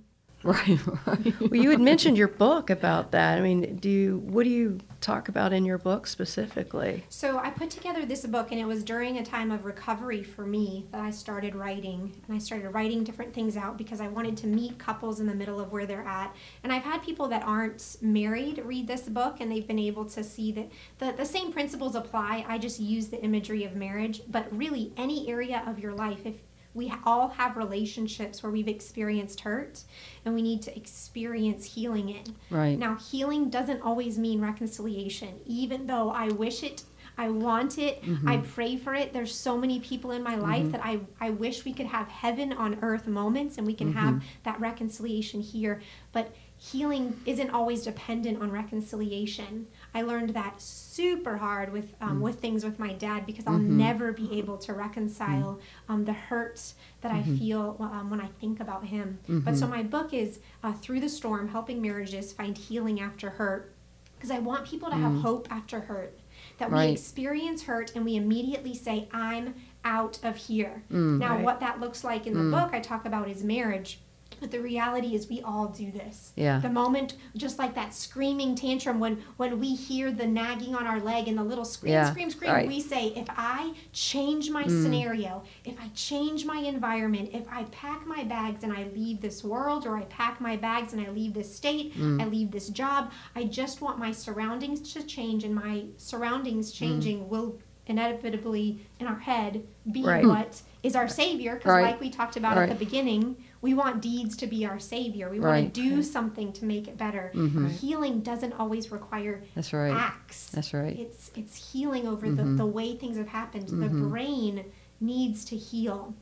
right, 0.46 0.78
right. 1.06 1.40
well, 1.40 1.54
you 1.54 1.70
had 1.70 1.80
mentioned 1.80 2.18
your 2.18 2.28
book 2.28 2.68
about 2.68 3.12
that. 3.12 3.38
I 3.38 3.40
mean, 3.40 3.76
do 3.76 3.88
you 3.88 4.18
what 4.18 4.44
do 4.44 4.50
you 4.50 4.78
talk 5.00 5.30
about 5.30 5.54
in 5.54 5.64
your 5.64 5.78
book 5.78 6.06
specifically? 6.06 7.02
So 7.08 7.38
I 7.38 7.48
put 7.48 7.70
together 7.70 8.04
this 8.04 8.26
book, 8.26 8.50
and 8.50 8.60
it 8.60 8.66
was 8.66 8.84
during 8.84 9.16
a 9.16 9.24
time 9.24 9.50
of 9.50 9.64
recovery 9.64 10.22
for 10.22 10.44
me 10.44 10.84
that 10.92 11.00
I 11.00 11.10
started 11.10 11.54
writing. 11.54 12.20
And 12.26 12.36
I 12.36 12.38
started 12.38 12.68
writing 12.70 13.04
different 13.04 13.32
things 13.32 13.56
out 13.56 13.78
because 13.78 14.02
I 14.02 14.08
wanted 14.08 14.36
to 14.38 14.46
meet 14.46 14.78
couples 14.78 15.18
in 15.18 15.26
the 15.26 15.34
middle 15.34 15.60
of 15.60 15.72
where 15.72 15.86
they're 15.86 16.06
at. 16.06 16.36
And 16.62 16.70
I've 16.70 16.82
had 16.82 17.02
people 17.02 17.26
that 17.28 17.42
aren't 17.42 17.96
married 18.02 18.60
read 18.62 18.86
this 18.86 19.08
book, 19.08 19.38
and 19.40 19.50
they've 19.50 19.66
been 19.66 19.78
able 19.78 20.04
to 20.04 20.22
see 20.22 20.52
that 20.52 20.70
the, 20.98 21.12
the 21.12 21.24
same 21.24 21.54
principles 21.54 21.94
apply. 21.94 22.44
I 22.46 22.58
just 22.58 22.80
use 22.80 23.08
the 23.08 23.22
imagery 23.22 23.64
of 23.64 23.76
marriage, 23.76 24.20
but 24.28 24.54
really 24.54 24.92
any 24.98 25.26
area 25.26 25.62
of 25.66 25.78
your 25.78 25.94
life, 25.94 26.26
if 26.26 26.34
we 26.74 26.92
all 27.04 27.28
have 27.28 27.56
relationships 27.56 28.42
where 28.42 28.50
we've 28.50 28.68
experienced 28.68 29.40
hurt 29.40 29.82
and 30.24 30.34
we 30.34 30.42
need 30.42 30.60
to 30.62 30.76
experience 30.76 31.64
healing 31.64 32.08
in. 32.10 32.34
Right. 32.50 32.78
Now, 32.78 32.96
healing 32.96 33.48
doesn't 33.48 33.80
always 33.80 34.18
mean 34.18 34.40
reconciliation, 34.40 35.40
even 35.46 35.86
though 35.86 36.10
I 36.10 36.28
wish 36.28 36.62
it, 36.64 36.82
I 37.16 37.28
want 37.28 37.78
it, 37.78 38.00
I 38.02 38.06
mm-hmm. 38.06 38.42
pray 38.52 38.76
for 38.76 38.94
it. 38.94 39.12
There's 39.12 39.34
so 39.34 39.56
many 39.56 39.80
people 39.80 40.10
in 40.10 40.22
my 40.22 40.34
life 40.34 40.62
mm-hmm. 40.62 40.70
that 40.72 40.84
I, 40.84 41.00
I 41.20 41.30
wish 41.30 41.64
we 41.64 41.72
could 41.72 41.86
have 41.86 42.08
heaven 42.08 42.52
on 42.52 42.78
earth 42.82 43.06
moments 43.06 43.58
and 43.58 43.66
we 43.66 43.74
can 43.74 43.92
have 43.92 44.14
mm-hmm. 44.14 44.26
that 44.44 44.60
reconciliation 44.60 45.40
here. 45.40 45.80
But 46.12 46.34
healing 46.56 47.20
isn't 47.26 47.50
always 47.50 47.82
dependent 47.82 48.40
on 48.40 48.50
reconciliation. 48.50 49.66
I 49.92 50.02
learned 50.02 50.30
that 50.30 50.60
super 50.60 51.36
hard 51.36 51.72
with 51.72 51.94
um, 52.00 52.18
mm. 52.18 52.20
with 52.20 52.40
things 52.40 52.64
with 52.64 52.78
my 52.78 52.92
dad 52.92 53.26
because 53.26 53.46
I'll 53.46 53.58
never 53.58 54.12
be 54.12 54.38
able 54.38 54.56
to 54.58 54.72
reconcile 54.72 55.60
mm. 55.88 55.92
um, 55.92 56.04
the 56.04 56.12
hurt 56.12 56.60
that 57.02 57.12
I 57.12 57.22
feel 57.22 57.76
um, 57.80 58.10
when 58.10 58.20
I 58.20 58.28
think 58.40 58.60
about 58.60 58.84
him. 58.86 59.18
But 59.28 59.56
so 59.56 59.66
my 59.66 59.82
book 59.82 60.14
is 60.14 60.40
uh, 60.62 60.72
Through 60.72 61.00
the 61.00 61.08
Storm: 61.08 61.48
Helping 61.48 61.82
Marriages 61.82 62.32
Find 62.32 62.56
Healing 62.56 63.00
After 63.00 63.30
Hurt, 63.30 63.72
because 64.16 64.30
I 64.30 64.38
want 64.38 64.64
people 64.64 64.88
to 64.90 64.96
have 64.96 65.12
mm. 65.12 65.22
hope 65.22 65.48
after 65.50 65.80
hurt. 65.80 66.18
That 66.58 66.70
we 66.70 66.88
experience 66.88 67.64
hurt 67.64 67.92
and 67.94 68.04
we 68.04 68.16
immediately 68.16 68.74
say, 68.74 69.08
"I'm 69.12 69.54
out 69.84 70.18
of 70.22 70.36
here." 70.36 70.82
Mm. 70.90 71.18
now, 71.18 71.36
Right. 71.36 71.44
what 71.44 71.60
that 71.60 71.80
looks 71.80 72.04
like 72.04 72.26
in 72.26 72.34
the 72.34 72.40
mm. 72.40 72.50
book 72.50 72.72
I 72.72 72.80
talk 72.80 73.04
about 73.04 73.28
is 73.28 73.42
marriage. 73.42 74.00
But 74.44 74.50
the 74.50 74.60
reality 74.60 75.14
is, 75.14 75.26
we 75.26 75.40
all 75.40 75.68
do 75.68 75.90
this. 75.90 76.34
Yeah. 76.36 76.60
The 76.60 76.68
moment, 76.68 77.14
just 77.34 77.58
like 77.58 77.74
that 77.76 77.94
screaming 77.94 78.54
tantrum, 78.54 79.00
when 79.00 79.22
when 79.38 79.58
we 79.58 79.74
hear 79.74 80.12
the 80.12 80.26
nagging 80.26 80.74
on 80.74 80.86
our 80.86 81.00
leg 81.00 81.28
and 81.28 81.38
the 81.38 81.42
little 81.42 81.64
scream, 81.64 81.94
Yeah, 81.94 82.10
scream, 82.10 82.28
scream, 82.28 82.52
right. 82.52 82.68
we 82.68 82.78
say, 82.78 83.06
if 83.16 83.24
I 83.30 83.72
change 83.94 84.50
my 84.50 84.64
mm. 84.64 84.82
scenario, 84.82 85.44
if 85.64 85.80
I 85.80 85.88
change 85.94 86.44
my 86.44 86.58
environment, 86.58 87.30
if 87.32 87.48
I 87.50 87.62
pack 87.72 88.06
my 88.06 88.22
bags 88.22 88.64
and 88.64 88.70
I 88.70 88.84
leave 88.94 89.22
this 89.22 89.42
world, 89.42 89.86
or 89.86 89.96
I 89.96 90.02
pack 90.10 90.42
my 90.42 90.56
bags 90.56 90.92
and 90.92 91.00
I 91.00 91.08
leave 91.08 91.32
this 91.32 91.56
state, 91.56 91.96
mm. 91.96 92.20
I 92.20 92.26
leave 92.26 92.50
this 92.50 92.68
job, 92.68 93.12
I 93.34 93.44
just 93.44 93.80
want 93.80 93.98
my 93.98 94.12
surroundings 94.12 94.92
to 94.92 95.02
change, 95.04 95.44
and 95.44 95.54
my 95.54 95.84
surroundings 95.96 96.70
mm. 96.70 96.76
changing 96.76 97.30
will 97.30 97.58
inevitably 97.86 98.86
in 98.98 99.06
our 99.06 99.18
head 99.18 99.62
be 99.90 100.02
Right. 100.02 100.24
what 100.24 100.62
is 100.82 100.96
our 100.96 101.08
savior 101.08 101.56
because 101.56 101.72
Right. 101.72 101.92
like 101.92 102.00
we 102.00 102.10
talked 102.10 102.36
about 102.36 102.56
Right. 102.56 102.68
at 102.68 102.78
the 102.78 102.84
beginning 102.84 103.36
we 103.64 103.72
want 103.72 104.02
deeds 104.02 104.36
to 104.36 104.46
be 104.46 104.66
our 104.66 104.78
savior. 104.78 105.30
We 105.30 105.40
want 105.40 105.72
to 105.72 105.80
do 105.80 106.02
something 106.02 106.52
to 106.52 106.66
make 106.66 106.86
it 106.86 106.98
better. 106.98 107.32
Mm-hmm. 107.34 107.68
Healing 107.68 108.20
doesn't 108.20 108.52
always 108.52 108.92
require 108.92 109.42
That's 109.54 109.72
right. 109.72 109.90
acts. 109.90 110.50
That's 110.50 110.74
right. 110.74 110.98
it's 110.98 111.30
it's 111.34 111.72
healing 111.72 112.06
over 112.06 112.30
the, 112.30 112.42
mm-hmm. 112.42 112.56
the 112.58 112.66
way 112.66 112.94
things 112.94 113.16
have 113.16 113.28
happened. 113.28 113.68
The 113.68 113.86
mm-hmm. 113.86 114.10
brain 114.10 114.66
needs 115.00 115.46
to 115.46 115.56
heal. 115.56 116.14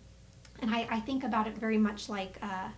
And 0.61 0.72
I, 0.72 0.87
I 0.88 1.01
think 1.01 1.25
about 1.25 1.48
it 1.48 1.59
very 1.59 1.79
much 1.79 2.09
like 2.09 2.38
uh, 2.40 2.68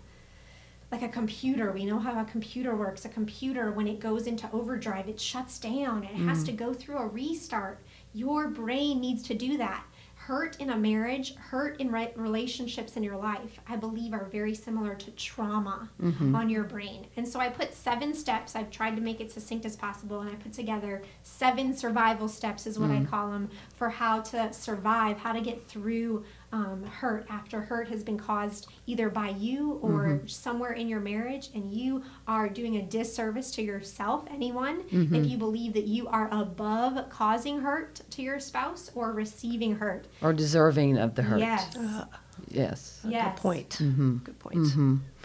like 0.91 1.03
a 1.03 1.09
computer. 1.09 1.71
We 1.71 1.85
know 1.85 1.99
how 1.99 2.19
a 2.19 2.25
computer 2.25 2.75
works. 2.75 3.05
A 3.05 3.11
computer 3.11 3.71
when 3.71 3.87
it 3.87 4.01
goes 4.01 4.27
into 4.27 4.51
overdrive 4.51 5.11
it 5.11 5.21
shuts 5.21 5.59
down. 5.59 6.05
It 6.05 6.17
has 6.17 6.43
mm. 6.43 6.47
to 6.47 6.53
go 6.53 6.73
through 6.73 6.97
a 6.97 7.07
restart 7.07 7.83
your 8.15 8.49
brain 8.49 9.01
needs 9.01 9.23
to 9.25 9.35
do 9.35 9.59
that. 9.59 9.85
Hurt 10.15 10.59
in 10.59 10.71
a 10.71 10.77
marriage 10.77 11.35
hurt 11.35 11.79
in 11.81 11.93
re- 11.93 12.13
relationships 12.17 12.97
in 12.97 13.03
your 13.03 13.19
life 13.19 13.61
i 13.69 13.77
believe 13.77 14.15
are 14.15 14.25
very 14.25 14.55
similar 14.55 14.95
to 14.95 15.11
trauma 15.11 15.91
mm-hmm. 16.03 16.35
on 16.35 16.49
your 16.49 16.65
brain. 16.65 17.07
And 17.19 17.29
so 17.29 17.41
i 17.41 17.51
put 17.51 17.75
seven 17.75 18.15
steps. 18.15 18.57
I've 18.57 18.71
tried 18.71 18.97
to 18.97 19.03
make 19.03 19.21
it 19.21 19.31
succinct 19.31 19.67
as 19.67 19.77
possible 19.77 20.21
and 20.21 20.31
i 20.31 20.35
put 20.35 20.55
together 20.55 21.03
seven 21.25 21.77
survival 21.77 22.29
steps 22.29 22.67
is 22.67 22.79
what 22.79 22.91
i 22.91 22.95
mm-hmm. 22.95 23.05
call 23.05 23.31
them 23.33 23.51
for 23.75 23.91
how 23.91 24.23
to 24.23 24.51
survive 24.55 25.19
how 25.19 25.33
to 25.33 25.43
get 25.43 25.69
through 25.69 26.25
um, 26.55 26.85
hurt 26.85 27.27
after 27.29 27.61
hurt 27.61 27.89
has 27.89 28.05
been 28.05 28.17
caused 28.17 28.69
either 28.87 29.11
by 29.11 29.31
you 29.31 29.73
or 29.83 30.21
somewhere 30.27 30.73
in 30.73 30.87
your 30.89 31.01
marriage 31.01 31.49
and 31.55 31.73
you 31.73 32.05
are 32.29 32.49
doing 32.49 32.77
a 32.77 32.83
disservice 32.83 33.51
to 33.51 33.61
yourself 33.63 34.25
anyone 34.31 34.85
if 34.93 35.27
you 35.27 35.37
believe 35.37 35.73
that 35.73 35.87
you 35.87 36.07
are 36.07 36.29
above 36.33 37.11
causing 37.11 37.61
hurt 37.61 38.01
to 38.11 38.23
your 38.23 38.39
spouse 38.39 38.89
or 38.95 39.13
receiving 39.13 39.75
hurt 39.75 40.07
Or 40.23 40.33
deserving 40.33 40.97
of 40.97 41.17
the 41.17 41.23
hurt. 41.23 41.41
yes 41.41 41.77
Yes. 42.49 43.01
yes 43.05 43.33
Good 43.35 43.41
point. 43.43 43.71
Mm-hmm. 43.81 44.17
Good 44.19 44.39
point. 44.39 44.59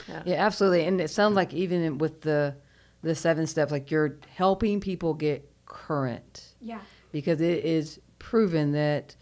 Yeah. 0.07 0.23
Yeah, 0.25 0.45
absolutely. 0.45 0.85
And 0.85 0.99
it 1.01 1.09
sounds 1.09 1.35
like 1.35 1.53
even 1.53 1.97
with 1.99 2.21
the 2.21 2.55
the 3.01 3.13
seven 3.15 3.45
steps, 3.47 3.71
like 3.71 3.91
you're 3.91 4.17
helping 4.35 4.79
people 4.81 5.13
get 5.13 5.47
current 5.65 6.53
yeah 6.59 6.79
because 7.11 7.39
it 7.39 7.63
is 7.63 7.99
proven 8.17 8.71
that 8.73 9.15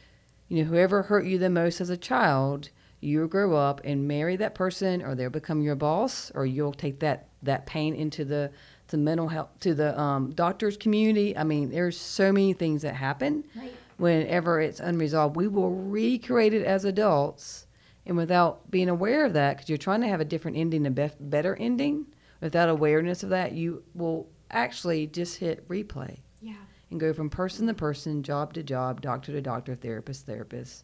you 0.47 0.63
know 0.63 0.69
whoever 0.69 1.03
hurt 1.03 1.25
you 1.25 1.37
the 1.37 1.49
most 1.49 1.81
as 1.81 1.89
a 1.89 1.97
child, 1.97 2.69
you 2.99 3.27
grow 3.27 3.55
up 3.55 3.81
and 3.83 4.07
marry 4.07 4.35
that 4.37 4.55
person, 4.55 5.01
or 5.01 5.15
they'll 5.15 5.29
become 5.29 5.61
your 5.61 5.75
boss, 5.75 6.31
or 6.35 6.45
you'll 6.45 6.73
take 6.73 6.99
that 6.99 7.27
that 7.43 7.65
pain 7.65 7.93
into 7.93 8.25
the 8.25 8.51
to 8.87 8.97
mental 8.97 9.27
health 9.27 9.49
to 9.59 9.73
the 9.73 9.99
um, 9.99 10.31
doctors 10.31 10.77
community. 10.77 11.37
I 11.37 11.43
mean, 11.43 11.69
there's 11.69 11.99
so 11.99 12.31
many 12.31 12.53
things 12.53 12.81
that 12.81 12.95
happen 12.95 13.43
right 13.55 13.73
whenever 13.97 14.61
it's 14.61 14.79
unresolved. 14.79 15.35
We 15.35 15.47
will 15.47 15.71
recreate 15.71 16.53
it 16.53 16.63
as 16.63 16.85
adults, 16.85 17.67
and 18.05 18.15
without 18.15 18.69
being 18.69 18.89
aware 18.89 19.25
of 19.25 19.33
that, 19.33 19.57
because 19.57 19.69
you're 19.69 19.77
trying 19.77 20.01
to 20.01 20.07
have 20.07 20.21
a 20.21 20.25
different 20.25 20.57
ending, 20.57 20.85
a 20.85 20.91
bef- 20.91 21.15
better 21.19 21.55
ending, 21.55 22.05
without 22.41 22.69
awareness 22.69 23.23
of 23.23 23.29
that, 23.29 23.53
you 23.53 23.83
will 23.93 24.29
actually 24.49 25.07
just 25.07 25.37
hit 25.37 25.67
replay 25.67 26.17
yeah 26.41 26.53
and 26.91 26.99
go 26.99 27.13
from 27.13 27.29
person 27.29 27.67
to 27.67 27.73
person, 27.73 28.23
job 28.23 28.53
to 28.53 28.63
job, 28.63 29.01
doctor 29.01 29.31
to 29.31 29.41
doctor, 29.41 29.75
therapist, 29.75 30.25
to 30.25 30.31
therapist, 30.31 30.83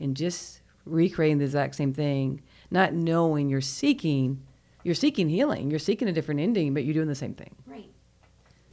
and 0.00 0.16
just 0.16 0.60
recreating 0.84 1.38
the 1.38 1.44
exact 1.44 1.74
same 1.74 1.92
thing, 1.92 2.42
not 2.70 2.92
knowing 2.92 3.48
you're 3.48 3.60
seeking, 3.60 4.42
you're 4.82 4.94
seeking 4.94 5.28
healing, 5.28 5.70
you're 5.70 5.78
seeking 5.78 6.08
a 6.08 6.12
different 6.12 6.40
ending, 6.40 6.74
but 6.74 6.84
you're 6.84 6.94
doing 6.94 7.08
the 7.08 7.14
same 7.14 7.34
thing. 7.34 7.54
right 7.66 7.88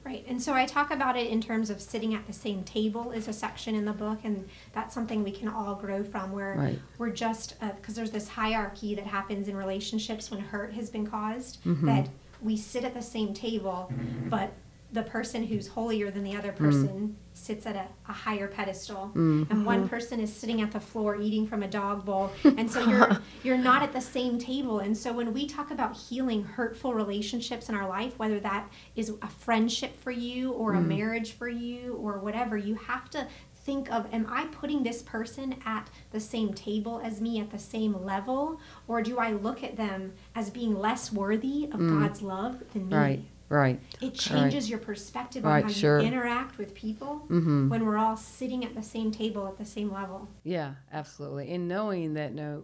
Right, 0.06 0.26
and 0.28 0.42
so 0.42 0.54
I 0.54 0.66
talk 0.66 0.90
about 0.90 1.16
it 1.18 1.30
in 1.30 1.40
terms 1.40 1.70
of 1.70 1.80
sitting 1.80 2.16
at 2.16 2.26
the 2.26 2.34
same 2.34 2.64
table 2.64 3.12
is 3.12 3.28
a 3.28 3.34
section 3.34 3.76
in 3.76 3.86
the 3.86 3.92
book, 3.94 4.20
and 4.24 4.48
that's 4.74 4.92
something 4.92 5.24
we 5.24 5.30
can 5.30 5.48
all 5.48 5.76
grow 5.76 6.04
from. 6.04 6.32
Where 6.32 6.56
Right. 6.58 6.80
we're 6.98 7.12
just 7.12 7.60
because 7.60 7.94
there's 7.94 8.10
this 8.10 8.28
hierarchy 8.28 8.96
that 8.96 9.06
happens 9.06 9.48
in 9.48 9.56
relationships 9.56 10.32
when 10.32 10.40
hurt 10.40 10.74
has 10.74 10.90
been 10.90 11.06
caused. 11.06 11.64
Mm-hmm. 11.64 11.86
That 11.86 12.10
we 12.42 12.58
sit 12.58 12.84
at 12.86 12.96
the 12.96 13.04
same 13.04 13.36
table, 13.36 13.94
but 14.30 14.54
the 14.92 15.04
person 15.04 15.44
who's 15.44 15.68
holier 15.68 16.10
than 16.10 16.24
the 16.24 16.36
other 16.36 16.52
Mm. 16.52 16.58
person 16.58 17.16
sits 17.34 17.66
at 17.66 17.76
a, 17.76 17.86
a 18.10 18.14
higher 18.14 18.48
pedestal, 18.48 19.12
Mm. 19.16 19.50
and 19.50 19.66
one 19.66 19.88
person 19.88 20.20
is 20.20 20.34
sitting 20.34 20.62
at 20.62 20.72
the 20.72 20.80
floor 20.80 21.16
eating 21.16 21.46
from 21.48 21.62
a 21.64 21.68
dog 21.68 22.04
bowl, 22.06 22.32
and 22.44 22.70
so 22.70 22.80
you're 22.90 23.18
you're 23.44 23.58
not 23.58 23.84
at 23.84 23.94
the 23.94 24.02
same 24.02 24.40
table. 24.40 24.80
And 24.80 24.98
so 24.98 25.14
when 25.14 25.32
we 25.34 25.46
talk 25.48 25.70
about 25.72 25.96
healing 25.96 26.44
hurtful 26.44 26.94
relationships 26.94 27.70
in 27.70 27.76
our 27.76 27.88
life, 27.88 28.18
whether 28.18 28.40
that 28.42 28.68
is 28.96 29.10
a 29.22 29.28
friendship 29.28 29.96
for 30.00 30.12
you 30.12 30.52
or 30.54 30.74
Mm. 30.74 30.78
a 30.78 30.82
marriage 30.82 31.32
for 31.34 31.48
you 31.48 31.94
or 31.96 32.18
whatever, 32.20 32.58
you 32.58 32.76
have 32.76 33.10
to 33.12 33.28
think 33.64 33.92
of 33.92 34.12
am 34.12 34.26
I 34.30 34.46
putting 34.48 34.82
this 34.84 35.04
person 35.04 35.56
at 35.66 35.90
the 36.12 36.20
same 36.20 36.54
table 36.54 37.00
as 37.04 37.22
me 37.22 37.40
at 37.40 37.52
the 37.52 37.60
same 37.60 38.04
level 38.04 38.60
or 38.88 39.02
do 39.04 39.20
I 39.20 39.32
look 39.34 39.64
at 39.64 39.76
them 39.76 40.14
as 40.34 40.50
being 40.50 40.80
less 40.80 41.12
worthy 41.14 41.66
of 41.72 41.80
God's 41.80 42.22
love 42.24 42.64
than 42.74 42.88
me? 42.88 42.94
Mm. 42.96 42.98
Right. 43.00 43.24
Right. 43.50 43.80
It 44.00 44.14
changes 44.14 44.70
your 44.70 44.78
perspective 44.80 45.44
on 45.44 45.52
Right, 45.52 45.64
how 45.64 45.70
sure. 45.72 46.00
you 46.00 46.06
interact 46.08 46.58
with 46.60 46.74
people 46.76 47.26
Mm-hmm. 47.30 47.70
when 47.70 47.86
we're 47.86 47.98
all 47.98 48.16
sitting 48.16 48.64
at 48.64 48.76
the 48.76 48.84
same 48.84 49.12
table 49.12 49.48
at 49.48 49.58
the 49.58 49.66
same 49.66 49.92
level. 49.92 50.28
Yeah, 50.44 50.76
absolutely. 50.94 51.52
And 51.52 51.68
knowing 51.68 52.14
that 52.14 52.34
no, 52.34 52.64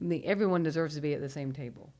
I 0.00 0.04
mean, 0.04 0.22
everyone 0.24 0.62
deserves 0.62 0.94
to 0.94 1.00
be 1.02 1.12
at 1.12 1.20
the 1.20 1.28
same 1.28 1.52
table. 1.52 1.92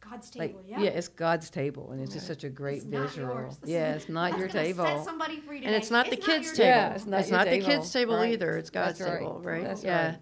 God's 0.00 0.34
Like, 0.36 0.50
table, 0.52 0.62
yeah. 0.66 0.80
yeah. 0.82 0.90
it's 0.90 1.08
God's 1.08 1.50
table, 1.50 1.90
and 1.90 2.00
it's 2.00 2.14
just 2.14 2.26
such 2.26 2.44
a 2.44 2.48
great 2.48 2.76
It's 2.78 2.84
not 2.86 3.08
visual. 3.10 3.28
yours. 3.34 3.56
Yeah, 3.64 3.94
it's 3.94 4.08
not 4.08 4.30
that's 4.30 4.40
your 4.40 4.48
table. 4.48 4.84
Set 4.86 5.04
somebody 5.04 5.40
free 5.40 5.56
And 5.56 5.64
today. 5.66 5.76
it's 5.76 5.90
not 5.90 6.08
the 6.08 6.16
your 6.16 6.24
kids' 6.24 6.52
table. 6.52 6.64
Yeah, 6.68 6.94
it's 6.94 7.06
not 7.06 7.20
it's 7.20 7.28
your 7.28 7.38
not 7.38 7.48
the 7.48 7.60
kids' 7.60 7.92
table 7.92 8.14
Right. 8.16 8.32
either. 8.32 8.56
It's 8.56 8.70
God's 8.70 8.98
That's 9.00 9.10
table, 9.18 9.40
right? 9.42 9.64
That's 9.64 9.82
yeah. 9.84 10.06
right. 10.10 10.18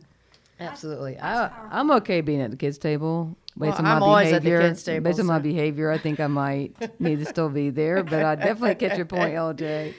Absolutely. 0.58 1.14
that's 1.14 1.52
I. 1.54 1.68
I'm 1.70 1.90
okay 1.92 2.20
being 2.22 2.40
at 2.40 2.50
the 2.50 2.56
kids' 2.56 2.78
table. 2.78 3.36
Based 3.58 3.70
Well, 3.70 3.78
on 3.78 3.84
my 3.84 3.94
I'm 3.94 4.02
always 4.02 4.32
at 4.32 4.42
the 4.42 4.50
behavior, 4.50 4.74
table, 4.74 5.04
based 5.04 5.20
on 5.20 5.26
my 5.26 5.38
behavior, 5.38 5.90
I 5.90 5.96
think 5.96 6.20
I 6.20 6.26
might 6.26 7.00
need 7.00 7.20
to 7.20 7.24
still 7.24 7.48
be 7.48 7.70
there. 7.70 8.02
But 8.02 8.22
I 8.22 8.34
definitely 8.34 8.74
catch 8.74 8.98
your 8.98 9.06
point, 9.06 9.34
LJ. 9.34 9.94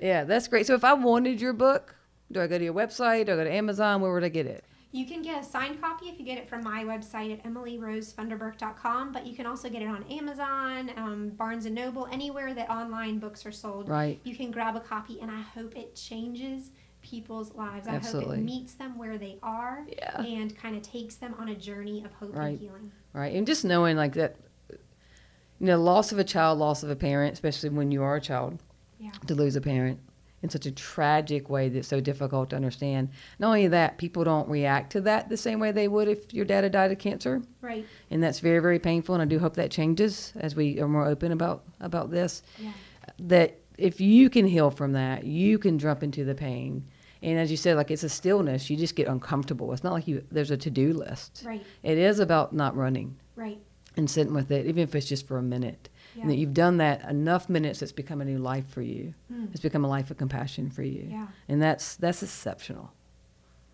Yeah, 0.00 0.24
that's 0.24 0.48
great. 0.48 0.66
So 0.66 0.74
if 0.74 0.82
I 0.82 0.92
wanted 0.94 1.40
your 1.40 1.52
book, 1.52 1.94
do 2.32 2.40
I 2.40 2.48
go 2.48 2.58
to 2.58 2.64
your 2.64 2.74
website? 2.74 3.26
Do 3.26 3.34
I 3.34 3.36
go 3.36 3.44
to 3.44 3.52
Amazon? 3.52 4.00
Where 4.00 4.12
would 4.12 4.24
I 4.24 4.28
get 4.28 4.46
it? 4.46 4.64
You 4.90 5.06
can 5.06 5.22
get 5.22 5.40
a 5.40 5.44
signed 5.44 5.80
copy 5.80 6.08
if 6.08 6.18
you 6.18 6.24
get 6.24 6.38
it 6.38 6.48
from 6.48 6.64
my 6.64 6.82
website 6.82 7.32
at 7.32 7.44
emilyrosefunderburk.com, 7.44 9.12
but 9.12 9.26
you 9.26 9.36
can 9.36 9.46
also 9.46 9.68
get 9.68 9.82
it 9.82 9.88
on 9.88 10.04
Amazon, 10.04 10.90
um, 10.96 11.28
Barnes 11.36 11.66
and 11.66 11.74
Noble, 11.74 12.08
anywhere 12.10 12.54
that 12.54 12.70
online 12.70 13.18
books 13.18 13.44
are 13.44 13.52
sold. 13.52 13.88
Right. 13.88 14.18
You 14.24 14.34
can 14.34 14.50
grab 14.50 14.74
a 14.74 14.80
copy, 14.80 15.20
and 15.20 15.30
I 15.30 15.42
hope 15.42 15.76
it 15.76 15.94
changes 15.94 16.70
people's 17.10 17.54
lives. 17.54 17.86
I 17.86 17.94
Absolutely. 17.94 18.36
hope 18.36 18.38
it 18.38 18.44
meets 18.44 18.74
them 18.74 18.98
where 18.98 19.16
they 19.18 19.38
are 19.42 19.86
Yeah. 19.90 20.20
and 20.22 20.56
kind 20.56 20.76
of 20.76 20.82
takes 20.82 21.14
them 21.16 21.34
on 21.38 21.48
a 21.48 21.54
journey 21.54 22.04
of 22.04 22.12
hope 22.14 22.34
Right. 22.36 22.48
and 22.48 22.58
healing. 22.58 22.92
Right. 23.12 23.34
And 23.34 23.46
just 23.46 23.64
knowing 23.64 23.96
like 23.96 24.14
that, 24.14 24.36
you 24.70 25.66
know, 25.66 25.80
loss 25.80 26.12
of 26.12 26.18
a 26.18 26.24
child, 26.24 26.58
loss 26.58 26.82
of 26.82 26.90
a 26.90 26.96
parent, 26.96 27.32
especially 27.34 27.68
when 27.70 27.90
you 27.92 28.02
are 28.02 28.16
a 28.16 28.20
child, 28.20 28.58
Yeah. 28.98 29.10
to 29.26 29.34
lose 29.34 29.56
a 29.56 29.60
parent 29.60 30.00
in 30.42 30.50
such 30.50 30.66
a 30.66 30.70
tragic 30.72 31.48
way 31.48 31.68
that's 31.68 31.88
so 31.88 32.00
difficult 32.00 32.50
to 32.50 32.56
understand. 32.56 33.08
Not 33.38 33.48
only 33.48 33.68
that, 33.68 33.96
people 33.98 34.22
don't 34.24 34.48
react 34.48 34.92
to 34.92 35.00
that 35.02 35.28
the 35.28 35.36
same 35.36 35.60
way 35.60 35.72
they 35.72 35.88
would 35.88 36.08
if 36.08 36.32
your 36.34 36.44
dad 36.44 36.64
had 36.64 36.72
died 36.72 36.92
of 36.92 36.98
cancer. 36.98 37.40
Right. 37.62 37.86
And 38.10 38.22
that's 38.22 38.40
very, 38.40 38.58
very 38.58 38.78
painful. 38.78 39.14
And 39.14 39.22
I 39.22 39.26
do 39.26 39.38
hope 39.38 39.54
that 39.54 39.70
changes 39.70 40.32
as 40.36 40.54
we 40.56 40.80
are 40.80 40.88
more 40.88 41.06
open 41.06 41.32
about, 41.32 41.64
about 41.80 42.10
this. 42.10 42.42
Yeah. 42.58 42.72
That 43.18 43.58
if 43.78 44.00
you 44.00 44.28
can 44.30 44.46
heal 44.46 44.70
from 44.70 44.92
that, 44.92 45.24
you 45.24 45.58
can 45.58 45.78
jump 45.78 46.02
into 46.02 46.24
the 46.24 46.34
pain. 46.34 46.84
And 47.26 47.38
as 47.40 47.50
you 47.50 47.56
said, 47.56 47.76
like 47.76 47.90
it's 47.90 48.04
a 48.04 48.08
stillness, 48.08 48.70
you 48.70 48.76
just 48.76 48.94
get 48.94 49.08
uncomfortable. 49.08 49.72
It's 49.72 49.82
not 49.84 49.92
like 49.92 50.06
you 50.06 50.24
there's 50.30 50.52
a 50.52 50.56
to 50.56 50.70
do 50.70 50.92
list. 50.92 51.42
Right. 51.44 51.62
It 51.82 51.98
is 51.98 52.20
about 52.20 52.52
not 52.54 52.76
running 52.76 53.16
Right. 53.34 53.58
and 53.96 54.08
sitting 54.08 54.32
with 54.32 54.50
it, 54.52 54.64
even 54.66 54.84
if 54.84 54.94
it's 54.94 55.06
just 55.06 55.26
for 55.26 55.36
a 55.36 55.42
minute. 55.42 55.88
Yeah. 56.14 56.22
And 56.22 56.30
that 56.30 56.36
you've 56.36 56.54
done 56.54 56.76
that 56.78 57.02
enough 57.10 57.48
minutes, 57.48 57.82
it's 57.82 57.90
become 57.92 58.20
a 58.20 58.24
new 58.24 58.38
life 58.38 58.66
for 58.68 58.80
you. 58.80 59.12
Mm. 59.30 59.50
It's 59.50 59.60
become 59.60 59.84
a 59.84 59.88
life 59.88 60.10
of 60.10 60.16
compassion 60.18 60.70
for 60.70 60.84
you. 60.84 61.08
Yeah. 61.10 61.26
And 61.48 61.60
that's 61.60 61.96
that's 61.96 62.22
exceptional. 62.22 62.92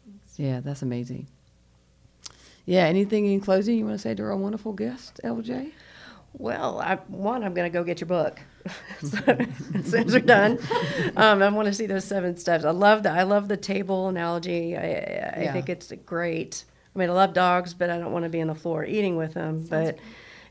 Thanks. 0.06 0.38
Yeah, 0.38 0.60
that's 0.60 0.80
amazing. 0.82 1.26
Yeah, 2.64 2.84
anything 2.86 3.26
in 3.26 3.40
closing 3.40 3.76
you 3.76 3.84
want 3.84 3.96
to 3.96 4.02
say 4.02 4.14
to 4.14 4.22
our 4.22 4.36
wonderful 4.36 4.72
guest, 4.72 5.20
LJ? 5.24 5.72
Well, 6.34 6.80
I, 6.80 6.96
one, 7.08 7.44
I'm 7.44 7.54
going 7.54 7.70
to 7.70 7.72
go 7.72 7.84
get 7.84 8.00
your 8.00 8.08
book 8.08 8.40
So, 9.02 9.18
as 9.26 9.90
soon 9.90 10.06
as 10.06 10.12
we're 10.12 10.20
done. 10.20 10.58
Um, 11.16 11.42
I 11.42 11.48
want 11.48 11.66
to 11.66 11.74
see 11.74 11.86
those 11.86 12.04
seven 12.04 12.36
steps. 12.36 12.64
I 12.64 12.70
love 12.70 13.02
that. 13.02 13.18
I 13.18 13.24
love 13.24 13.48
the 13.48 13.56
table 13.56 14.08
analogy. 14.08 14.76
I, 14.76 14.80
I, 14.80 15.48
I 15.48 15.52
think 15.52 15.68
it's 15.68 15.92
great. 16.06 16.64
I 16.94 16.98
mean, 16.98 17.10
I 17.10 17.12
love 17.12 17.32
dogs, 17.32 17.74
but 17.74 17.90
I 17.90 17.98
don't 17.98 18.12
want 18.12 18.24
to 18.24 18.28
be 18.28 18.40
on 18.40 18.46
the 18.46 18.54
floor 18.54 18.84
eating 18.84 19.16
with 19.16 19.34
them. 19.34 19.66
but 19.68 19.98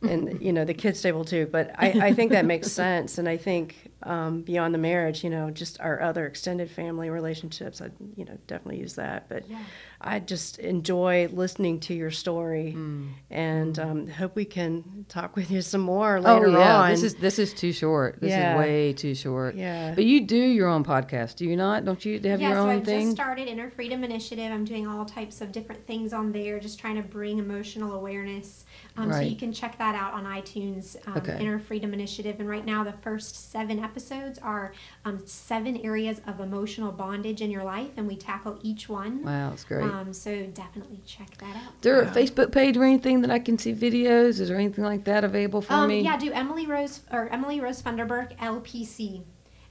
and 0.03 0.41
you 0.41 0.51
know 0.51 0.65
the 0.65 0.73
kids 0.73 1.01
table 1.01 1.23
too. 1.23 1.47
But 1.51 1.75
I, 1.77 2.07
I 2.07 2.13
think 2.13 2.31
that 2.31 2.45
makes 2.45 2.71
sense. 2.71 3.17
And 3.17 3.29
I 3.29 3.37
think 3.37 3.91
um, 4.03 4.41
beyond 4.41 4.73
the 4.73 4.79
marriage, 4.79 5.23
you 5.23 5.29
know, 5.29 5.51
just 5.51 5.79
our 5.79 6.01
other 6.01 6.25
extended 6.25 6.69
family 6.71 7.09
relationships. 7.09 7.81
I 7.81 7.91
you 8.15 8.25
know 8.25 8.37
definitely 8.47 8.79
use 8.79 8.95
that. 8.95 9.29
But 9.29 9.47
Yeah. 9.49 9.59
I 10.03 10.19
just 10.19 10.59
enjoy 10.59 11.29
listening 11.31 11.79
to 11.81 11.93
your 11.93 12.11
story, 12.11 12.73
Mm. 12.75 13.09
and 13.29 13.77
um, 13.79 14.07
hope 14.07 14.35
we 14.35 14.45
can 14.45 15.05
talk 15.09 15.35
with 15.35 15.51
you 15.51 15.61
some 15.61 15.81
more 15.81 16.19
later 16.19 16.47
oh 16.47 16.59
yeah, 16.59 16.77
on. 16.81 16.89
this 16.91 17.03
is 17.03 17.15
this 17.15 17.39
is 17.39 17.53
too 17.53 17.71
short. 17.73 18.19
This 18.21 18.31
Yeah. 18.31 18.53
is 18.53 18.59
way 18.59 18.93
too 18.93 19.15
short. 19.15 19.55
Yeah. 19.55 19.93
But 19.95 20.05
you 20.05 20.21
do 20.25 20.35
your 20.37 20.67
own 20.67 20.83
podcast, 20.83 21.35
do 21.37 21.45
you 21.45 21.55
not? 21.55 21.85
Don't 21.85 22.03
you 22.05 22.15
have 22.21 22.41
yeah, 22.41 22.49
your 22.49 22.55
so 22.57 22.61
own 22.63 22.69
I've 22.69 22.85
thing? 22.85 23.01
just 23.07 23.15
started 23.17 23.47
Inner 23.47 23.69
Freedom 23.69 24.03
Initiative. 24.03 24.51
I'm 24.51 24.65
doing 24.65 24.87
all 24.87 25.05
types 25.05 25.41
of 25.41 25.51
different 25.51 25.85
things 25.85 26.13
on 26.13 26.31
there, 26.31 26.59
just 26.59 26.79
trying 26.79 26.95
to 26.95 27.01
bring 27.03 27.37
emotional 27.39 27.93
awareness. 27.93 28.65
Um, 28.97 29.11
So 29.13 29.19
you 29.21 29.35
can 29.35 29.53
check 29.53 29.77
that 29.77 29.95
out 29.95 30.13
on 30.13 30.25
iTunes, 30.25 30.95
um, 31.07 31.17
Okay. 31.17 31.37
Inner 31.39 31.59
Freedom 31.59 31.93
Initiative. 31.93 32.39
And 32.39 32.47
right 32.49 32.65
now, 32.65 32.83
the 32.83 32.91
first 32.93 33.51
seven 33.51 33.79
episodes 33.79 34.39
are 34.39 34.73
um, 35.05 35.19
seven 35.25 35.77
areas 35.77 36.21
of 36.27 36.39
emotional 36.39 36.91
bondage 36.91 37.41
in 37.41 37.51
your 37.51 37.63
life, 37.63 37.91
and 37.97 38.07
we 38.07 38.15
tackle 38.15 38.59
each 38.63 38.89
one. 38.89 39.23
wow, 39.23 39.49
that's 39.49 39.63
great. 39.63 39.90
Um, 39.91 40.13
so 40.13 40.45
definitely 40.47 41.01
check 41.06 41.38
that 41.38 41.56
out. 41.56 41.73
Is 41.75 41.82
there 41.82 42.01
a 42.01 42.06
Facebook 42.08 42.51
page 42.51 42.77
or 42.77 42.84
anything 42.84 43.21
that 43.21 43.32
I 43.32 43.39
can 43.39 43.58
see 43.58 43.73
videos? 43.73 44.39
Is 44.39 44.47
there 44.47 44.58
anything 44.58 44.84
like 44.84 45.04
that 45.06 45.23
available 45.23 45.62
for 45.62 45.73
Um, 45.73 45.89
me? 45.89 46.01
yeah, 46.01 46.17
do 46.17 46.32
Emily 46.32 46.65
Rose 46.67 47.01
or 47.12 47.27
Emily 47.30 47.60
Rose 47.60 47.82
Funderburk 47.82 48.38
LPC. 48.38 49.23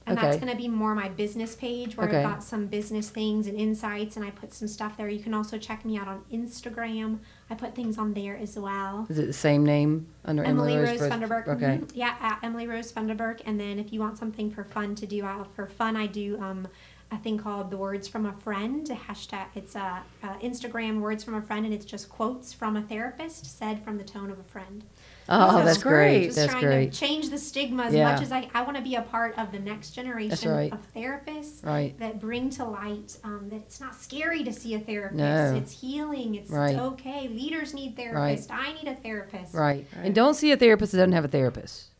And 0.07 0.17
that's 0.17 0.37
going 0.37 0.49
to 0.51 0.57
be 0.57 0.67
more 0.67 0.95
my 0.95 1.09
business 1.09 1.55
page 1.55 1.95
where 1.95 2.07
Okay. 2.07 2.17
I've 2.23 2.29
got 2.29 2.43
some 2.43 2.65
business 2.65 3.09
things 3.11 3.45
and 3.45 3.55
insights, 3.55 4.17
and 4.17 4.25
I 4.25 4.31
put 4.31 4.51
some 4.51 4.67
stuff 4.67 4.97
there. 4.97 5.07
You 5.07 5.19
can 5.21 5.33
also 5.33 5.59
check 5.59 5.85
me 5.85 5.95
out 5.95 6.07
on 6.07 6.23
Instagram. 6.33 7.19
I 7.51 7.55
put 7.55 7.75
things 7.75 7.99
on 7.99 8.13
there 8.15 8.35
as 8.35 8.57
well. 8.57 9.05
Is 9.09 9.19
it 9.19 9.27
the 9.27 9.31
same 9.33 9.63
name 9.63 10.07
under 10.25 10.43
Emily, 10.43 10.75
Rose, 10.75 10.99
Rose 10.99 11.11
Funderburk. 11.11 11.47
Okay. 11.47 11.77
mhm. 11.83 11.91
Yeah, 11.93 12.15
at 12.19 12.39
Emily 12.41 12.65
Rose 12.67 12.91
Funderburk. 12.91 13.41
And 13.45 13.59
then 13.59 13.77
if 13.77 13.93
you 13.93 13.99
want 13.99 14.17
something 14.17 14.49
for 14.49 14.63
fun 14.63 14.95
to 14.95 15.05
do, 15.05 15.23
uh, 15.23 15.43
for 15.55 15.67
fun, 15.67 15.95
I 15.95 16.07
do 16.07 16.41
um, 16.41 16.67
a 17.11 17.17
thing 17.17 17.37
called 17.37 17.69
the 17.69 17.77
Words 17.77 18.07
from 18.07 18.25
a 18.25 18.31
Friend. 18.33 18.89
A 18.89 18.95
hashtag. 18.95 19.47
It's 19.55 19.75
a 19.75 20.01
uh, 20.23 20.37
Instagram 20.39 21.01
Words 21.01 21.23
from 21.23 21.35
a 21.35 21.41
Friend, 21.41 21.65
and 21.65 21.73
it's 21.73 21.85
just 21.85 22.09
quotes 22.09 22.53
from 22.53 22.77
a 22.77 22.81
therapist 22.81 23.45
said 23.57 23.83
from 23.83 23.97
the 23.97 24.03
tone 24.03 24.31
of 24.31 24.39
a 24.39 24.43
friend. 24.43 24.83
Oh, 25.29 25.57
that's 25.57 25.65
that's 25.65 25.83
great. 25.83 26.25
Just 26.25 26.37
That's 26.37 26.51
trying 26.51 26.63
great. 26.65 26.91
to 26.91 26.99
change 26.99 27.29
the 27.29 27.37
stigma 27.37 27.83
as 27.83 27.93
Yeah. 27.93 28.11
much 28.11 28.21
as 28.21 28.31
I, 28.31 28.49
I 28.53 28.63
want 28.63 28.75
to 28.77 28.83
be 28.83 28.95
a 28.95 29.01
part 29.01 29.37
of 29.37 29.51
the 29.51 29.59
next 29.59 29.91
generation 29.91 30.49
right. 30.51 30.73
of 30.73 30.79
therapists 30.93 31.63
Right. 31.65 31.97
that 31.99 32.19
bring 32.19 32.49
to 32.51 32.65
light 32.65 33.17
um, 33.23 33.47
that 33.49 33.57
it's 33.57 33.79
not 33.79 33.95
scary 33.95 34.43
to 34.43 34.51
see 34.51 34.73
a 34.73 34.79
therapist. 34.79 35.17
No. 35.17 35.55
It's 35.55 35.71
healing. 35.79 36.35
It's, 36.35 36.49
Right. 36.51 36.75
okay. 36.77 37.27
Leaders 37.29 37.73
need 37.73 37.95
therapists. 37.95 38.47
I 38.49 38.73
need 38.73 38.87
a 38.87 38.95
therapist. 38.95 39.53
Right. 39.53 39.85
Right. 39.95 40.05
And 40.05 40.15
don't 40.15 40.33
see 40.33 40.51
a 40.51 40.57
therapist 40.57 40.91
that 40.91 40.97
doesn't 40.97 41.13
have 41.13 41.25
a 41.25 41.29
therapist. 41.29 41.90